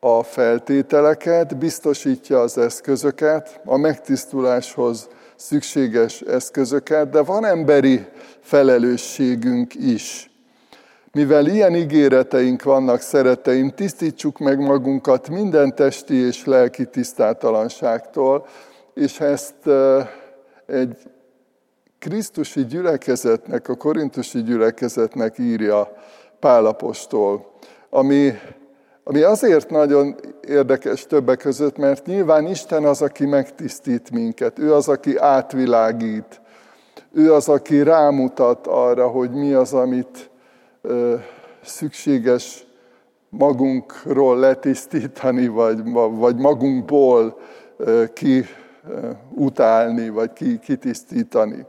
a 0.00 0.22
feltételeket, 0.22 1.56
biztosítja 1.56 2.40
az 2.40 2.58
eszközöket, 2.58 3.60
a 3.64 3.76
megtisztuláshoz 3.76 5.08
szükséges 5.36 6.20
eszközöket, 6.20 7.10
de 7.10 7.22
van 7.22 7.44
emberi 7.44 8.06
felelősségünk 8.40 9.74
is. 9.74 10.30
Mivel 11.12 11.46
ilyen 11.46 11.74
ígéreteink 11.74 12.62
vannak, 12.62 13.00
szereteim, 13.00 13.70
tisztítsuk 13.70 14.38
meg 14.38 14.58
magunkat 14.58 15.28
minden 15.28 15.74
testi 15.74 16.14
és 16.14 16.44
lelki 16.44 16.86
tisztátalanságtól, 16.86 18.46
és 18.94 19.20
ezt 19.20 19.68
egy 20.66 20.96
Krisztusi 21.98 22.64
gyülekezetnek, 22.64 23.68
a 23.68 23.74
korintusi 23.74 24.42
gyülekezetnek 24.42 25.38
írja 25.38 25.92
Pálapostól, 26.40 27.52
ami 27.90 28.32
ami 29.08 29.22
azért 29.22 29.70
nagyon 29.70 30.14
érdekes 30.48 31.06
többek 31.06 31.38
között, 31.38 31.76
mert 31.76 32.06
nyilván 32.06 32.46
Isten 32.46 32.84
az, 32.84 33.02
aki 33.02 33.26
megtisztít 33.26 34.10
minket, 34.10 34.58
ő 34.58 34.74
az, 34.74 34.88
aki 34.88 35.16
átvilágít, 35.16 36.40
ő 37.12 37.32
az, 37.32 37.48
aki 37.48 37.82
rámutat 37.82 38.66
arra, 38.66 39.08
hogy 39.08 39.30
mi 39.30 39.52
az, 39.52 39.72
amit 39.72 40.30
ö, 40.82 41.14
szükséges 41.62 42.66
magunkról 43.28 44.38
letisztítani, 44.38 45.46
vagy, 45.46 45.92
vagy 45.92 46.36
magunkból 46.36 47.38
ö, 47.76 48.04
ki 48.12 48.44
utálni, 49.34 50.08
vagy 50.08 50.32
ki, 50.32 50.58
kitisztítani. 50.58 51.66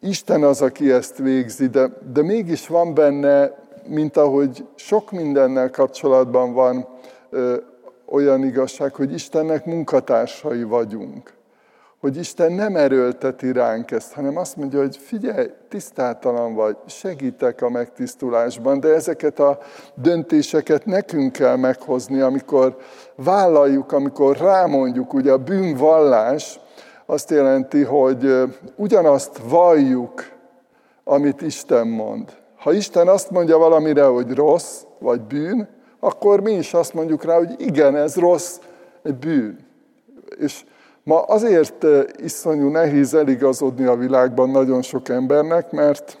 Isten 0.00 0.42
az, 0.42 0.62
aki 0.62 0.92
ezt 0.92 1.18
végzi, 1.18 1.66
de, 1.66 1.90
de 2.12 2.22
mégis 2.22 2.66
van 2.66 2.94
benne 2.94 3.64
mint 3.88 4.16
ahogy 4.16 4.66
sok 4.74 5.10
mindennel 5.10 5.70
kapcsolatban 5.70 6.52
van 6.52 6.88
olyan 8.06 8.44
igazság, 8.44 8.94
hogy 8.94 9.12
Istennek 9.12 9.64
munkatársai 9.64 10.62
vagyunk. 10.62 11.34
Hogy 12.00 12.16
Isten 12.16 12.52
nem 12.52 12.76
erőlteti 12.76 13.52
ránk 13.52 13.90
ezt, 13.90 14.12
hanem 14.12 14.36
azt 14.36 14.56
mondja, 14.56 14.80
hogy 14.80 14.96
figyelj, 14.96 15.46
tisztátalan 15.68 16.54
vagy, 16.54 16.76
segítek 16.86 17.62
a 17.62 17.70
megtisztulásban, 17.70 18.80
de 18.80 18.88
ezeket 18.88 19.38
a 19.38 19.58
döntéseket 19.94 20.84
nekünk 20.84 21.32
kell 21.32 21.56
meghozni, 21.56 22.20
amikor 22.20 22.76
vállaljuk, 23.14 23.92
amikor 23.92 24.36
rámondjuk, 24.36 25.12
ugye 25.12 25.32
a 25.32 25.38
bűnvallás 25.38 26.60
azt 27.06 27.30
jelenti, 27.30 27.82
hogy 27.82 28.42
ugyanazt 28.76 29.38
valljuk, 29.48 30.24
amit 31.04 31.42
Isten 31.42 31.86
mond. 31.86 32.45
Ha 32.66 32.72
Isten 32.72 33.08
azt 33.08 33.30
mondja 33.30 33.58
valamire, 33.58 34.04
hogy 34.04 34.34
rossz, 34.34 34.82
vagy 34.98 35.20
bűn, 35.20 35.68
akkor 36.00 36.40
mi 36.40 36.52
is 36.52 36.74
azt 36.74 36.94
mondjuk 36.94 37.24
rá, 37.24 37.36
hogy 37.36 37.54
igen, 37.58 37.96
ez 37.96 38.16
rossz, 38.16 38.58
egy 39.02 39.14
bűn. 39.14 39.58
És 40.38 40.64
ma 41.02 41.22
azért 41.22 41.84
eh, 41.84 42.02
iszonyú 42.16 42.68
nehéz 42.68 43.14
eligazodni 43.14 43.84
a 43.84 43.96
világban 43.96 44.50
nagyon 44.50 44.82
sok 44.82 45.08
embernek, 45.08 45.70
mert, 45.70 46.18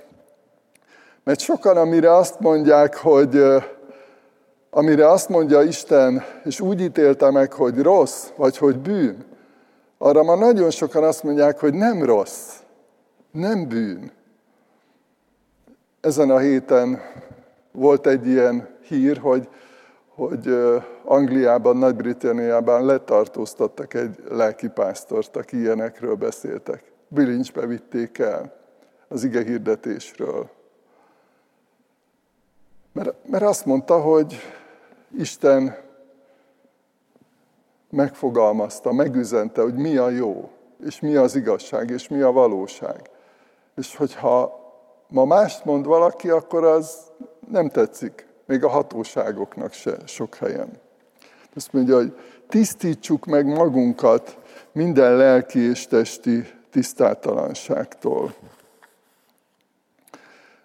mert 1.24 1.40
sokan, 1.40 1.76
amire 1.76 2.16
azt 2.16 2.40
mondják, 2.40 2.96
hogy 2.96 3.36
eh, 3.36 3.64
amire 4.70 5.10
azt 5.10 5.28
mondja 5.28 5.62
Isten, 5.62 6.22
és 6.44 6.60
úgy 6.60 6.80
ítélte 6.80 7.30
meg, 7.30 7.52
hogy 7.52 7.82
rossz, 7.82 8.28
vagy 8.36 8.56
hogy 8.56 8.78
bűn, 8.78 9.24
arra 9.98 10.22
ma 10.22 10.34
nagyon 10.34 10.70
sokan 10.70 11.04
azt 11.04 11.22
mondják, 11.22 11.60
hogy 11.60 11.74
nem 11.74 12.04
rossz, 12.04 12.52
nem 13.30 13.68
bűn. 13.68 14.15
Ezen 16.06 16.30
a 16.30 16.38
héten 16.38 17.00
volt 17.72 18.06
egy 18.06 18.26
ilyen 18.26 18.68
hír, 18.80 19.18
hogy, 19.18 19.48
hogy 20.08 20.48
Angliában, 21.04 21.76
Nagy-Britanniában 21.76 22.84
letartóztattak 22.84 23.94
egy 23.94 24.22
lelkipásztort, 24.28 25.36
aki 25.36 25.58
ilyenekről 25.58 26.14
beszéltek. 26.14 26.92
Bilincsbe 27.08 27.66
vitték 27.66 28.18
el 28.18 28.56
az 29.08 29.24
ige 29.24 29.42
hirdetésről. 29.42 30.50
Mert, 32.92 33.14
mert 33.28 33.44
azt 33.44 33.64
mondta, 33.64 34.00
hogy 34.00 34.36
Isten 35.18 35.76
megfogalmazta, 37.90 38.92
megüzente, 38.92 39.62
hogy 39.62 39.74
mi 39.74 39.96
a 39.96 40.08
jó. 40.08 40.50
és 40.84 41.00
mi 41.00 41.16
az 41.16 41.36
igazság, 41.36 41.90
és 41.90 42.08
mi 42.08 42.20
a 42.20 42.32
valóság. 42.32 43.10
És 43.76 43.96
hogyha 43.96 44.64
ma 45.08 45.24
mást 45.24 45.64
mond 45.64 45.86
valaki, 45.86 46.30
akkor 46.30 46.64
az 46.64 46.96
nem 47.50 47.68
tetszik, 47.68 48.26
még 48.46 48.64
a 48.64 48.68
hatóságoknak 48.68 49.72
se 49.72 49.96
sok 50.04 50.34
helyen. 50.34 50.70
Azt 51.54 51.72
mondja, 51.72 51.96
hogy 51.96 52.18
tisztítsuk 52.48 53.24
meg 53.24 53.46
magunkat 53.46 54.38
minden 54.72 55.16
lelki 55.16 55.58
és 55.58 55.86
testi 55.86 56.48
tisztátalanságtól. 56.70 58.34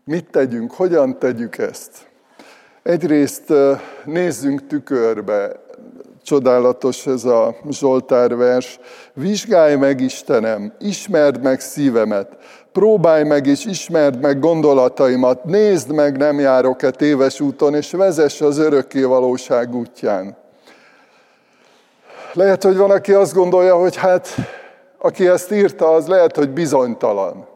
Mit 0.03 0.29
tegyünk, 0.29 0.71
hogyan 0.71 1.19
tegyük 1.19 1.57
ezt? 1.57 2.09
Egyrészt 2.83 3.53
nézzünk 4.05 4.67
tükörbe, 4.67 5.59
csodálatos 6.23 7.07
ez 7.07 7.25
a 7.25 7.55
Zsoltár 7.69 8.35
vers. 8.35 8.79
Vizsgálj 9.13 9.75
meg 9.75 10.01
Istenem, 10.01 10.73
ismerd 10.79 11.43
meg 11.43 11.59
szívemet, 11.59 12.37
próbálj 12.71 13.23
meg 13.23 13.45
és 13.45 13.65
ismerd 13.65 14.21
meg 14.21 14.39
gondolataimat, 14.39 15.43
nézd 15.43 15.91
meg, 15.91 16.17
nem 16.17 16.39
járok-e 16.39 16.91
téves 16.91 17.39
úton, 17.39 17.75
és 17.75 17.91
vezess 17.91 18.41
az 18.41 18.57
örökké 18.57 19.03
valóság 19.03 19.75
útján. 19.75 20.37
Lehet, 22.33 22.63
hogy 22.63 22.77
van, 22.77 22.91
aki 22.91 23.13
azt 23.13 23.33
gondolja, 23.33 23.75
hogy 23.75 23.95
hát, 23.95 24.27
aki 24.97 25.27
ezt 25.27 25.51
írta, 25.51 25.89
az 25.93 26.07
lehet, 26.07 26.35
hogy 26.35 26.49
bizonytalan. 26.49 27.47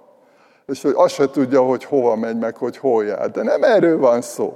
És 0.68 0.82
hogy 0.82 0.94
azt 0.96 1.14
se 1.14 1.30
tudja, 1.30 1.62
hogy 1.62 1.84
hova 1.84 2.16
megy, 2.16 2.38
meg 2.38 2.58
hogy 2.58 2.78
hol 2.78 3.06
jár. 3.06 3.32
De 3.32 3.44
nem 3.44 3.64
erről 3.64 3.98
van 3.98 4.22
szó. 4.22 4.54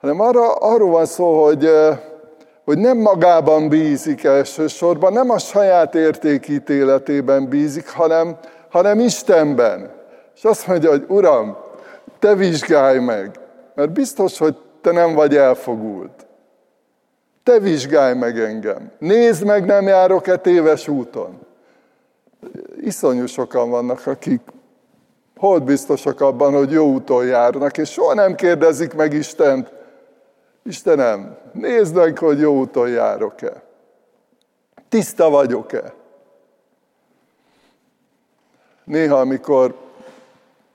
Hanem 0.00 0.20
arra, 0.20 0.52
arról 0.52 0.90
van 0.90 1.06
szó, 1.06 1.44
hogy 1.44 1.68
hogy 2.66 2.78
nem 2.78 2.98
magában 2.98 3.68
bízik 3.68 4.24
elsősorban, 4.24 5.12
nem 5.12 5.30
a 5.30 5.38
saját 5.38 5.94
értékítéletében 5.94 7.48
bízik, 7.48 7.88
hanem, 7.88 8.36
hanem 8.70 8.98
Istenben. 8.98 9.90
És 10.34 10.44
azt 10.44 10.66
mondja, 10.66 10.90
hogy 10.90 11.04
Uram, 11.08 11.56
te 12.18 12.34
vizsgálj 12.34 12.98
meg, 12.98 13.30
mert 13.74 13.92
biztos, 13.92 14.38
hogy 14.38 14.56
te 14.80 14.92
nem 14.92 15.14
vagy 15.14 15.36
elfogult. 15.36 16.26
Te 17.42 17.58
vizsgálj 17.58 18.14
meg 18.14 18.38
engem. 18.38 18.90
Nézd 18.98 19.44
meg, 19.44 19.64
nem 19.64 19.86
járok-e 19.86 20.36
téves 20.36 20.88
úton. 20.88 21.38
Iszonyú 22.80 23.26
sokan 23.26 23.70
vannak, 23.70 24.06
akik 24.06 24.40
hol 25.36 25.58
biztosak 25.58 26.20
abban, 26.20 26.52
hogy 26.52 26.70
jó 26.70 26.86
úton 26.86 27.26
járnak, 27.26 27.78
és 27.78 27.90
soha 27.90 28.14
nem 28.14 28.34
kérdezik 28.34 28.94
meg 28.94 29.12
Istent, 29.12 29.72
Istenem, 30.66 31.38
nézd 31.52 31.94
meg, 31.94 32.18
hogy 32.18 32.38
jó 32.38 32.58
úton 32.58 32.88
járok-e. 32.88 33.62
Tiszta 34.88 35.30
vagyok-e. 35.30 35.94
Néha, 38.84 39.20
amikor 39.20 39.74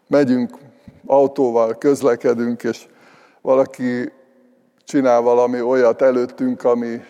megyünk 0.08 0.58
autóval, 1.06 1.78
közlekedünk, 1.78 2.64
és 2.64 2.88
valaki 3.42 4.12
csinál 4.84 5.22
valami 5.22 5.62
olyat 5.62 6.02
előttünk, 6.02 6.64
ami 6.64 7.02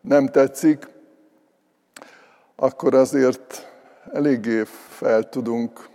nem 0.00 0.28
tetszik, 0.28 0.88
akkor 2.56 2.94
azért 2.94 3.72
eléggé 4.12 4.62
fel 4.88 5.28
tudunk 5.28 5.90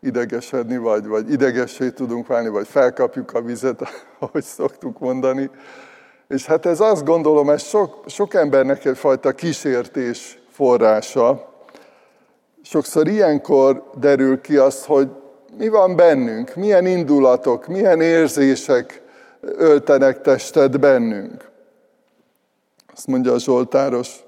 idegesedni, 0.00 0.76
vagy, 0.76 1.06
vagy 1.06 1.32
idegessé 1.32 1.90
tudunk 1.90 2.26
válni, 2.26 2.48
vagy 2.48 2.66
felkapjuk 2.66 3.34
a 3.34 3.40
vizet, 3.40 3.82
ahogy 4.18 4.42
szoktuk 4.42 4.98
mondani. 4.98 5.50
És 6.28 6.46
hát 6.46 6.66
ez 6.66 6.80
azt 6.80 7.04
gondolom, 7.04 7.50
ez 7.50 7.62
sok, 7.62 8.04
sok 8.06 8.34
embernek 8.34 8.84
egyfajta 8.84 9.32
kísértés 9.32 10.38
forrása. 10.50 11.52
Sokszor 12.62 13.08
ilyenkor 13.08 13.90
derül 13.94 14.40
ki 14.40 14.56
az, 14.56 14.84
hogy 14.84 15.08
mi 15.58 15.68
van 15.68 15.96
bennünk, 15.96 16.54
milyen 16.54 16.86
indulatok, 16.86 17.66
milyen 17.66 18.00
érzések 18.00 19.02
öltenek 19.40 20.20
testet 20.20 20.80
bennünk. 20.80 21.50
Azt 22.94 23.06
mondja 23.06 23.32
a 23.32 23.38
Zsoltáros, 23.38 24.24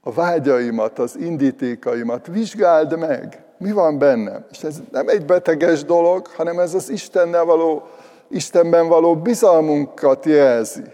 a 0.00 0.12
vágyaimat, 0.12 0.98
az 0.98 1.16
indítékaimat 1.16 2.26
vizsgáld 2.26 2.98
meg 2.98 3.44
mi 3.62 3.72
van 3.72 3.98
bennem. 3.98 4.44
És 4.50 4.62
ez 4.62 4.76
nem 4.90 5.08
egy 5.08 5.24
beteges 5.24 5.84
dolog, 5.84 6.26
hanem 6.26 6.58
ez 6.58 6.74
az 6.74 6.88
Istennel 6.88 7.44
való, 7.44 7.88
Istenben 8.28 8.88
való 8.88 9.16
bizalmunkat 9.16 10.24
jelzi. 10.24 10.84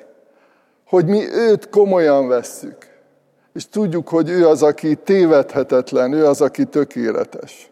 Hogy 0.87 1.07
mi 1.07 1.29
őt 1.33 1.69
komolyan 1.69 2.29
vesszük. 2.29 2.77
És 3.53 3.69
tudjuk, 3.69 4.09
hogy 4.09 4.29
ő 4.29 4.47
az, 4.47 4.63
aki 4.63 4.95
tévedhetetlen, 4.97 6.13
ő 6.13 6.27
az, 6.27 6.41
aki 6.41 6.65
tökéletes. 6.65 7.71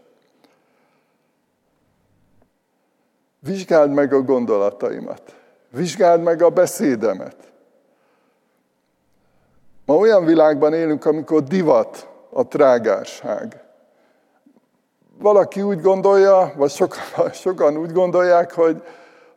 Vizsgáld 3.39 3.91
meg 3.91 4.13
a 4.13 4.23
gondolataimat. 4.23 5.35
Vizsgáld 5.71 6.23
meg 6.23 6.43
a 6.43 6.51
beszédemet. 6.51 7.37
Ma 9.85 9.97
olyan 9.97 10.25
világban 10.25 10.73
élünk, 10.73 11.05
amikor 11.05 11.43
divat 11.43 12.09
a 12.31 12.49
trágárság 12.49 13.66
valaki 15.19 15.63
úgy 15.63 15.81
gondolja, 15.81 16.53
vagy 16.57 16.71
sokan, 16.71 17.31
sokan 17.33 17.77
úgy 17.77 17.93
gondolják, 17.93 18.53
hogy, 18.53 18.83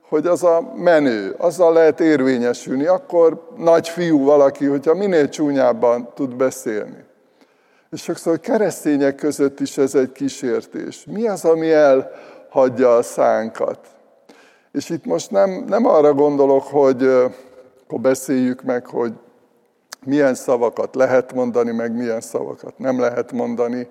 hogy 0.10 0.28
az 0.28 0.44
a 0.44 0.72
menő, 0.76 1.36
azzal 1.38 1.74
lehet 1.74 2.00
érvényesülni. 2.00 2.86
Akkor 2.86 3.48
nagy 3.58 3.90
fiú 3.90 4.24
valaki, 4.24 4.66
hogyha 4.66 4.94
minél 4.94 5.30
csúnyábban 5.30 6.10
tud 6.16 6.36
beszélni. 6.36 7.08
És 7.92 8.02
sokszor 8.02 8.40
keresztények 8.40 9.16
között 9.16 9.60
is 9.60 9.78
ez 9.78 9.96
egy 9.96 10.12
kísértés. 10.12 11.06
Mi 11.06 11.28
az, 11.28 11.46
ami 11.46 11.72
elhagyja 11.72 12.96
a 12.96 13.02
szánkat? 13.02 13.80
És 14.72 14.90
itt 14.90 15.06
most 15.06 15.32
nem, 15.32 15.64
nem 15.68 15.86
arra 15.86 16.14
gondolok, 16.14 16.64
hogy 16.64 17.04
akkor 17.84 18.00
beszéljük 18.02 18.62
meg, 18.62 18.86
hogy 18.86 19.14
milyen 20.06 20.34
szavakat 20.34 20.96
lehet 20.96 21.34
mondani, 21.34 21.72
meg 21.72 21.96
milyen 21.96 22.22
szavakat 22.22 22.78
nem 22.78 23.00
lehet 23.00 23.32
mondani, 23.32 23.88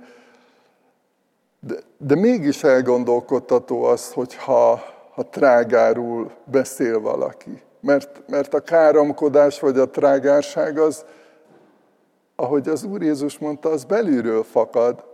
de, 1.61 1.75
de 1.99 2.15
mégis 2.15 2.65
elgondolkodtató 2.65 3.85
az, 3.85 4.13
hogyha 4.13 4.81
ha 5.19 5.29
trágárul 5.31 6.31
beszél 6.45 7.01
valaki. 7.01 7.63
Mert, 7.81 8.23
mert 8.29 8.55
a 8.55 8.61
káromkodás 8.61 9.61
vagy 9.61 9.79
a 9.79 9.91
trágárság 9.91 10.79
az, 10.79 11.05
ahogy 12.37 12.69
az 12.69 12.85
Úr 12.85 13.03
Jézus 13.03 13.39
mondta, 13.39 13.69
az 13.69 13.85
belülről 13.85 14.43
fakad. 14.43 15.05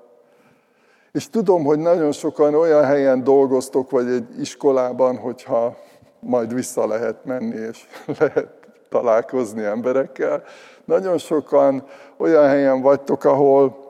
És 1.12 1.30
tudom, 1.30 1.64
hogy 1.64 1.78
nagyon 1.78 2.12
sokan 2.12 2.54
olyan 2.54 2.85
helyen 2.85 3.24
dolgoztok, 3.24 3.90
vagy 3.90 4.09
egy 4.09 4.40
iskolában, 4.40 5.16
hogyha 5.16 5.76
majd 6.20 6.54
vissza 6.54 6.87
lehet 6.87 7.24
menni, 7.24 7.57
és 7.57 7.87
lehet 8.18 8.48
találkozni 8.88 9.64
emberekkel. 9.64 10.42
Nagyon 10.85 11.18
sokan 11.18 11.85
olyan 12.16 12.46
helyen 12.46 12.80
vagytok, 12.80 13.24
ahol 13.24 13.84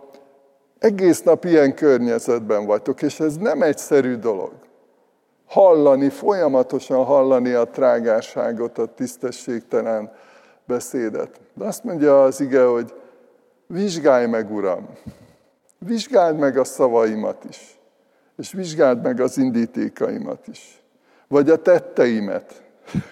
egész 0.85 1.23
nap 1.23 1.45
ilyen 1.45 1.75
környezetben 1.75 2.67
vagytok, 2.67 3.03
és 3.03 3.21
ez 3.21 3.37
nem 3.37 3.63
egyszerű 3.63 4.17
dolog. 4.17 4.53
Hallani, 5.47 6.09
folyamatosan 6.09 7.05
hallani 7.05 7.53
a 7.53 7.65
trágárságot, 7.65 8.79
a 8.79 8.87
tisztességtelen 8.87 10.13
beszédet. 10.67 11.41
De 11.55 11.65
azt 11.65 11.85
mondja 11.85 12.23
az 12.23 12.41
ige, 12.41 12.65
hogy 12.65 12.95
vizsgálj 13.67 14.27
meg, 14.27 14.53
Uram, 14.53 14.89
vizsgáld 15.79 16.39
meg 16.39 16.59
a 16.59 16.65
szavaimat 16.65 17.45
is, 17.49 17.79
és 18.37 18.53
vizsgáld 18.53 19.03
meg 19.03 19.21
az 19.21 19.39
indítékaimat 19.39 20.47
is, 20.47 20.83
vagy 21.29 21.51
a 21.51 21.63
tetteimet. 21.63 22.63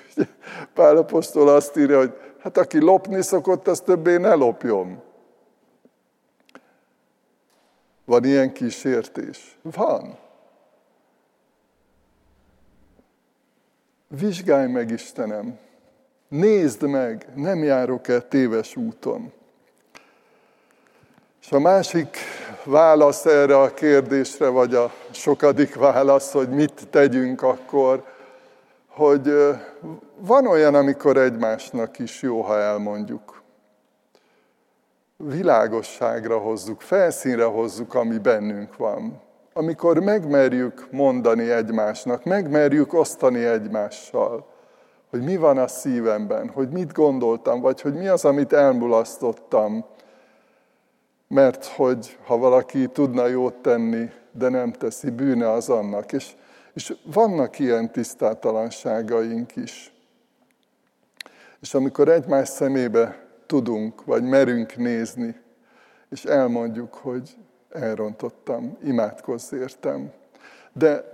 Pál 0.75 0.97
apostol 0.97 1.49
azt 1.49 1.77
írja, 1.77 1.99
hogy 1.99 2.13
hát 2.39 2.59
aki 2.59 2.81
lopni 2.81 3.23
szokott, 3.23 3.69
az 3.69 3.81
többé 3.81 4.17
ne 4.17 4.35
lopjon. 4.35 5.03
Van 8.05 8.25
ilyen 8.25 8.53
kísértés? 8.53 9.59
Van. 9.63 10.19
Vizsgálj 14.09 14.67
meg, 14.67 14.91
Istenem! 14.91 15.59
Nézd 16.29 16.83
meg, 16.83 17.27
nem 17.35 17.63
járok-e 17.63 18.21
téves 18.21 18.77
úton. 18.77 19.33
És 21.43 21.53
a 21.53 21.59
másik 21.59 22.17
válasz 22.65 23.27
erre 23.27 23.61
a 23.61 23.75
kérdésre, 23.75 24.49
vagy 24.49 24.75
a 24.75 24.93
sokadik 25.11 25.75
válasz, 25.75 26.33
hogy 26.33 26.49
mit 26.49 26.89
tegyünk 26.91 27.43
akkor, 27.43 28.05
hogy 28.87 29.33
van 30.17 30.47
olyan, 30.47 30.75
amikor 30.75 31.17
egymásnak 31.17 31.99
is 31.99 32.23
jó, 32.23 32.41
ha 32.41 32.59
elmondjuk 32.59 33.42
világosságra 35.27 36.39
hozzuk, 36.39 36.81
felszínre 36.81 37.45
hozzuk, 37.45 37.95
ami 37.95 38.19
bennünk 38.19 38.77
van. 38.77 39.21
Amikor 39.53 39.99
megmerjük 39.99 40.87
mondani 40.91 41.51
egymásnak, 41.51 42.25
megmerjük 42.25 42.93
osztani 42.93 43.45
egymással, 43.45 44.47
hogy 45.11 45.23
mi 45.23 45.37
van 45.37 45.59
a 45.59 45.69
szívemben, 45.69 46.49
hogy 46.49 46.69
mit 46.69 46.93
gondoltam, 46.93 47.61
vagy 47.61 47.81
hogy 47.81 47.95
mi 47.95 48.07
az, 48.07 48.25
amit 48.25 48.53
elmulasztottam. 48.53 49.85
mert 51.29 51.65
hogy 51.65 52.19
ha 52.27 52.39
valaki 52.39 52.87
tudna 52.87 53.27
jót 53.27 53.55
tenni, 53.55 54.11
de 54.33 54.49
nem 54.49 54.73
teszi, 54.73 55.11
bűne 55.11 55.51
az 55.51 55.69
annak. 55.69 56.13
És, 56.13 56.33
és 56.75 56.95
vannak 57.05 57.59
ilyen 57.59 57.93
tisztátalanságaink 57.93 59.57
is. 59.57 59.95
És 61.61 61.75
amikor 61.75 62.09
egymás 62.09 62.49
szemébe 62.49 63.23
tudunk, 63.53 64.05
vagy 64.05 64.23
merünk 64.23 64.77
nézni, 64.77 65.37
és 66.11 66.25
elmondjuk, 66.25 66.95
hogy 66.95 67.37
elrontottam, 67.71 68.77
imádkozz 68.85 69.53
értem. 69.53 70.13
De 70.73 71.05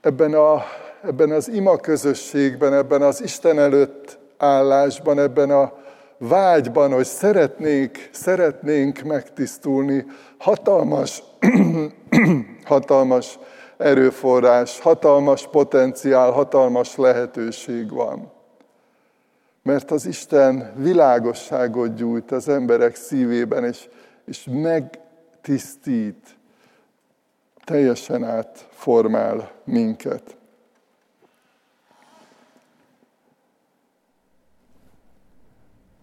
ebben, 0.00 0.34
a, 0.34 0.62
ebben 1.04 1.30
az 1.30 1.48
ima 1.48 1.76
közösségben, 1.76 2.72
ebben 2.72 3.02
az 3.02 3.22
Isten 3.22 3.58
előtt 3.58 4.18
állásban, 4.36 5.18
ebben 5.18 5.50
a 5.50 5.72
vágyban, 6.18 6.92
hogy 6.92 7.04
szeretnék, 7.04 8.10
szeretnénk 8.12 9.02
megtisztulni, 9.02 10.06
hatalmas, 10.38 11.22
hatalmas 12.64 13.38
erőforrás, 13.76 14.80
hatalmas 14.80 15.48
potenciál, 15.48 16.30
hatalmas 16.30 16.96
lehetőség 16.96 17.90
van. 17.90 18.33
Mert 19.64 19.90
az 19.90 20.06
Isten 20.06 20.72
világosságot 20.76 21.94
gyújt 21.94 22.30
az 22.30 22.48
emberek 22.48 22.94
szívében, 22.94 23.64
és, 23.64 23.88
és 24.24 24.48
megtisztít, 24.50 26.36
teljesen 27.64 28.24
átformál 28.24 29.50
minket. 29.64 30.36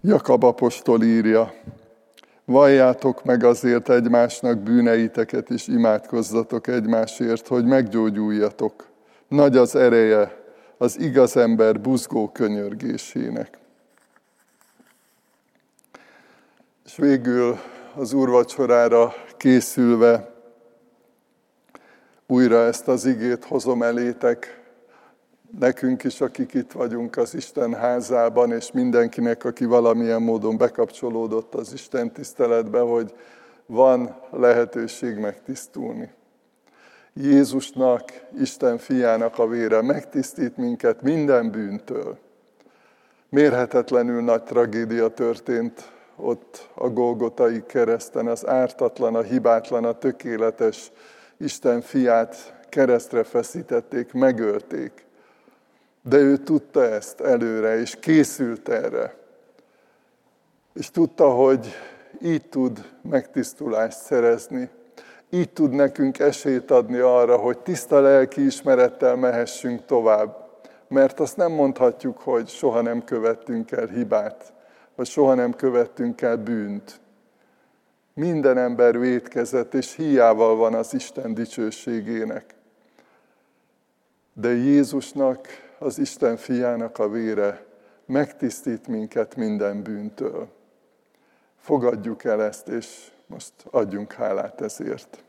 Jakab 0.02 0.44
apostol 0.44 1.04
írja, 1.04 1.54
valljátok 2.46 3.24
meg 3.24 3.44
azért 3.44 3.90
egymásnak 3.90 4.58
bűneiteket, 4.58 5.50
és 5.50 5.68
imádkozzatok 5.68 6.68
egymásért, 6.68 7.48
hogy 7.48 7.66
meggyógyuljatok. 7.66 8.88
Nagy 9.28 9.58
az 9.58 9.76
ereje 9.76 10.41
az 10.82 11.00
igaz 11.00 11.38
ember 11.38 11.82
buzgó 11.82 12.30
könyörgésének. 12.30 13.58
És 16.86 16.96
végül 16.96 17.58
az 17.96 18.14
úrvacsorára 18.14 19.14
készülve 19.38 20.34
újra 22.28 22.66
ezt 22.66 22.88
az 22.88 23.06
igét 23.06 23.46
hozom 23.46 23.84
elétek, 23.84 24.62
nekünk 25.60 26.04
is, 26.04 26.22
akik 26.22 26.54
itt 26.54 26.72
vagyunk 26.72 27.18
az 27.18 27.34
Isten 27.34 27.74
házában, 27.74 28.52
és 28.52 28.72
mindenkinek, 28.72 29.44
aki 29.44 29.66
valamilyen 29.66 30.22
módon 30.22 30.58
bekapcsolódott 30.58 31.54
az 31.56 31.74
Isten 31.74 32.12
tiszteletbe, 32.12 32.80
hogy 32.80 33.14
van 33.66 34.16
lehetőség 34.32 35.18
megtisztulni. 35.18 36.12
Jézusnak, 37.14 38.12
Isten 38.40 38.78
fiának 38.78 39.40
a 39.40 39.48
vére 39.48 39.82
megtisztít 39.82 40.58
minket 40.58 41.02
minden 41.02 41.52
bűntől. 41.52 42.18
Mérhetetlenül 43.30 44.22
nagy 44.22 44.44
tragédia 44.44 45.08
történt 45.08 45.92
ott 46.16 46.70
a 46.74 46.90
Golgotai 46.90 47.64
kereszten, 47.66 48.28
az 48.28 48.48
ártatlan, 48.48 49.16
a 49.16 49.22
hibátlan, 49.22 49.86
a 49.86 49.98
tökéletes 49.98 50.92
Isten 51.38 51.82
fiát 51.82 52.60
keresztre 52.70 53.24
feszítették, 53.24 54.14
megölték. 54.14 55.06
De 56.02 56.18
ő 56.18 56.38
tudta 56.38 56.84
ezt 56.84 57.22
előre, 57.22 57.80
és 57.80 57.98
készült 58.00 58.70
erre. 58.70 59.16
És 60.74 60.92
tudta, 60.92 61.30
hogy 61.30 61.68
így 62.22 62.50
tud 62.50 62.92
megtisztulást 63.02 63.98
szerezni, 63.98 64.70
így 65.34 65.50
tud 65.50 65.72
nekünk 65.72 66.20
esélyt 66.20 66.72
adni 66.72 66.98
arra, 66.98 67.38
hogy 67.38 67.58
tiszta 67.58 68.00
lelki 68.00 68.46
ismerettel 68.46 69.16
mehessünk 69.16 69.86
tovább. 69.86 70.50
Mert 70.88 71.20
azt 71.20 71.38
nem 71.38 71.52
mondhatjuk, 71.52 72.18
hogy 72.18 72.48
soha 72.48 72.82
nem 72.82 73.04
követtünk 73.04 73.72
el 73.72 73.88
hibát, 73.88 74.54
vagy 74.96 75.08
soha 75.08 75.34
nem 75.34 75.54
követtünk 75.54 76.22
el 76.22 76.38
bűnt. 76.38 77.00
Minden 78.14 78.58
ember 78.58 79.00
vétkezett, 79.00 79.74
és 79.74 79.96
hiával 79.96 80.56
van 80.56 80.74
az 80.74 80.94
Isten 80.94 81.34
dicsőségének. 81.34 82.46
De 84.34 84.50
Jézusnak 84.50 85.48
az 85.80 86.00
Isten 86.00 86.38
fiának 86.38 87.00
a 87.00 87.10
vére 87.10 87.66
megtisztít 88.06 88.88
minket 88.88 89.36
minden 89.36 89.82
bűntől. 89.82 90.48
Fogadjuk 91.60 92.24
el 92.24 92.44
ezt, 92.44 92.68
és 92.68 93.12
most 93.32 93.54
adjunk 93.70 94.14
hálát 94.14 94.62
ezért. 94.62 95.24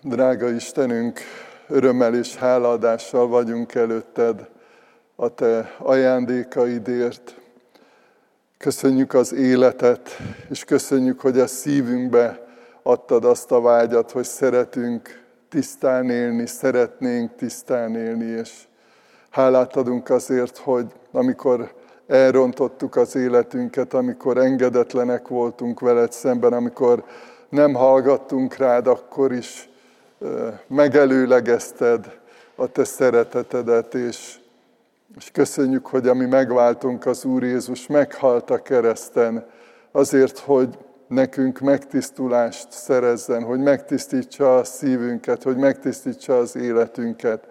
Drága 0.00 0.50
Istenünk, 0.50 1.20
örömmel 1.68 2.14
és 2.14 2.36
hálaadással 2.36 3.26
vagyunk 3.26 3.74
előtted 3.74 4.48
a 5.16 5.34
Te 5.34 5.74
ajándékaidért. 5.78 7.36
Köszönjük 8.58 9.14
az 9.14 9.32
életet, 9.32 10.08
és 10.50 10.64
köszönjük, 10.64 11.20
hogy 11.20 11.38
a 11.38 11.46
szívünkbe 11.46 12.46
adtad 12.82 13.24
azt 13.24 13.50
a 13.50 13.60
vágyat, 13.60 14.10
hogy 14.10 14.24
szeretünk 14.24 15.24
tisztán 15.48 16.10
élni, 16.10 16.46
szeretnénk 16.46 17.34
tisztán 17.34 17.96
élni, 17.96 18.24
és 18.24 18.66
hálát 19.30 19.76
adunk 19.76 20.10
azért, 20.10 20.56
hogy 20.56 20.86
amikor 21.10 21.80
elrontottuk 22.12 22.96
az 22.96 23.16
életünket, 23.16 23.94
amikor 23.94 24.38
engedetlenek 24.38 25.28
voltunk 25.28 25.80
veled 25.80 26.12
szemben, 26.12 26.52
amikor 26.52 27.04
nem 27.48 27.74
hallgattunk 27.74 28.56
rád, 28.56 28.86
akkor 28.86 29.32
is 29.32 29.68
megelőlegezted 30.66 32.18
a 32.54 32.66
te 32.66 32.84
szeretetedet, 32.84 33.94
és, 33.94 34.36
és 35.16 35.30
köszönjük, 35.30 35.86
hogy 35.86 36.08
ami 36.08 36.26
megváltunk 36.26 37.06
az 37.06 37.24
Úr 37.24 37.42
Jézus 37.42 37.86
meghalt 37.86 38.50
a 38.50 38.62
kereszten, 38.62 39.46
azért, 39.92 40.38
hogy 40.38 40.78
nekünk 41.06 41.58
megtisztulást 41.58 42.70
szerezzen, 42.70 43.42
hogy 43.42 43.58
megtisztítsa 43.58 44.56
a 44.56 44.64
szívünket, 44.64 45.42
hogy 45.42 45.56
megtisztítsa 45.56 46.38
az 46.38 46.56
életünket. 46.56 47.46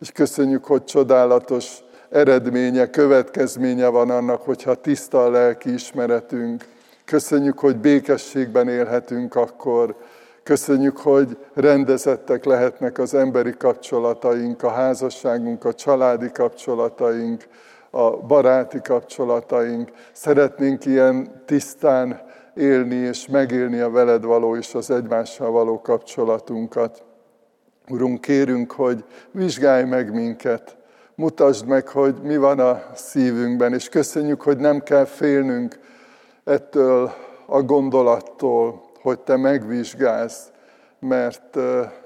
És 0.00 0.12
köszönjük, 0.12 0.64
hogy 0.64 0.84
csodálatos 0.84 1.78
eredménye, 2.10 2.90
következménye 2.90 3.86
van 3.86 4.10
annak, 4.10 4.42
hogyha 4.42 4.74
tiszta 4.74 5.24
a 5.24 5.30
lelki 5.30 5.72
ismeretünk. 5.72 6.64
Köszönjük, 7.04 7.58
hogy 7.58 7.76
békességben 7.76 8.68
élhetünk 8.68 9.34
akkor. 9.34 9.96
Köszönjük, 10.42 10.96
hogy 10.96 11.36
rendezettek 11.54 12.44
lehetnek 12.44 12.98
az 12.98 13.14
emberi 13.14 13.54
kapcsolataink, 13.58 14.62
a 14.62 14.70
házasságunk, 14.70 15.64
a 15.64 15.74
családi 15.74 16.30
kapcsolataink, 16.32 17.44
a 17.90 18.16
baráti 18.16 18.80
kapcsolataink. 18.80 19.90
Szeretnénk 20.12 20.84
ilyen 20.84 21.42
tisztán 21.46 22.20
élni 22.54 22.94
és 22.94 23.26
megélni 23.26 23.78
a 23.78 23.90
veled 23.90 24.24
való 24.24 24.56
és 24.56 24.74
az 24.74 24.90
egymással 24.90 25.50
való 25.50 25.80
kapcsolatunkat. 25.80 27.02
Urunk, 27.88 28.20
kérünk, 28.20 28.72
hogy 28.72 29.04
vizsgálj 29.30 29.84
meg 29.84 30.14
minket, 30.14 30.77
mutasd 31.18 31.66
meg, 31.66 31.88
hogy 31.88 32.14
mi 32.22 32.36
van 32.36 32.58
a 32.58 32.82
szívünkben, 32.94 33.74
és 33.74 33.88
köszönjük, 33.88 34.42
hogy 34.42 34.58
nem 34.58 34.80
kell 34.80 35.04
félnünk 35.04 35.78
ettől 36.44 37.12
a 37.46 37.62
gondolattól, 37.62 38.82
hogy 39.00 39.20
Te 39.20 39.36
megvizsgálsz, 39.36 40.50
mert 41.00 41.58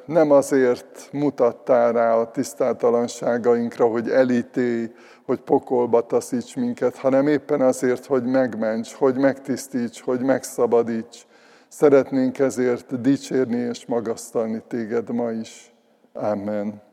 nem 0.06 0.30
azért 0.30 1.08
mutattál 1.12 1.92
rá 1.92 2.14
a 2.14 2.30
tisztátalanságainkra, 2.30 3.86
hogy 3.86 4.10
elítélj, 4.10 4.90
hogy 5.26 5.40
pokolba 5.40 6.06
taszíts 6.06 6.56
minket, 6.56 6.96
hanem 6.96 7.26
éppen 7.26 7.60
azért, 7.60 8.06
hogy 8.06 8.24
megments, 8.24 8.94
hogy 8.94 9.16
megtisztíts, 9.16 10.00
hogy 10.00 10.20
megszabadíts. 10.20 11.26
Szeretnénk 11.68 12.38
ezért 12.38 13.00
dicsérni 13.00 13.56
és 13.56 13.86
magasztalni 13.86 14.62
téged 14.68 15.10
ma 15.10 15.30
is. 15.30 15.72
Amen. 16.12 16.91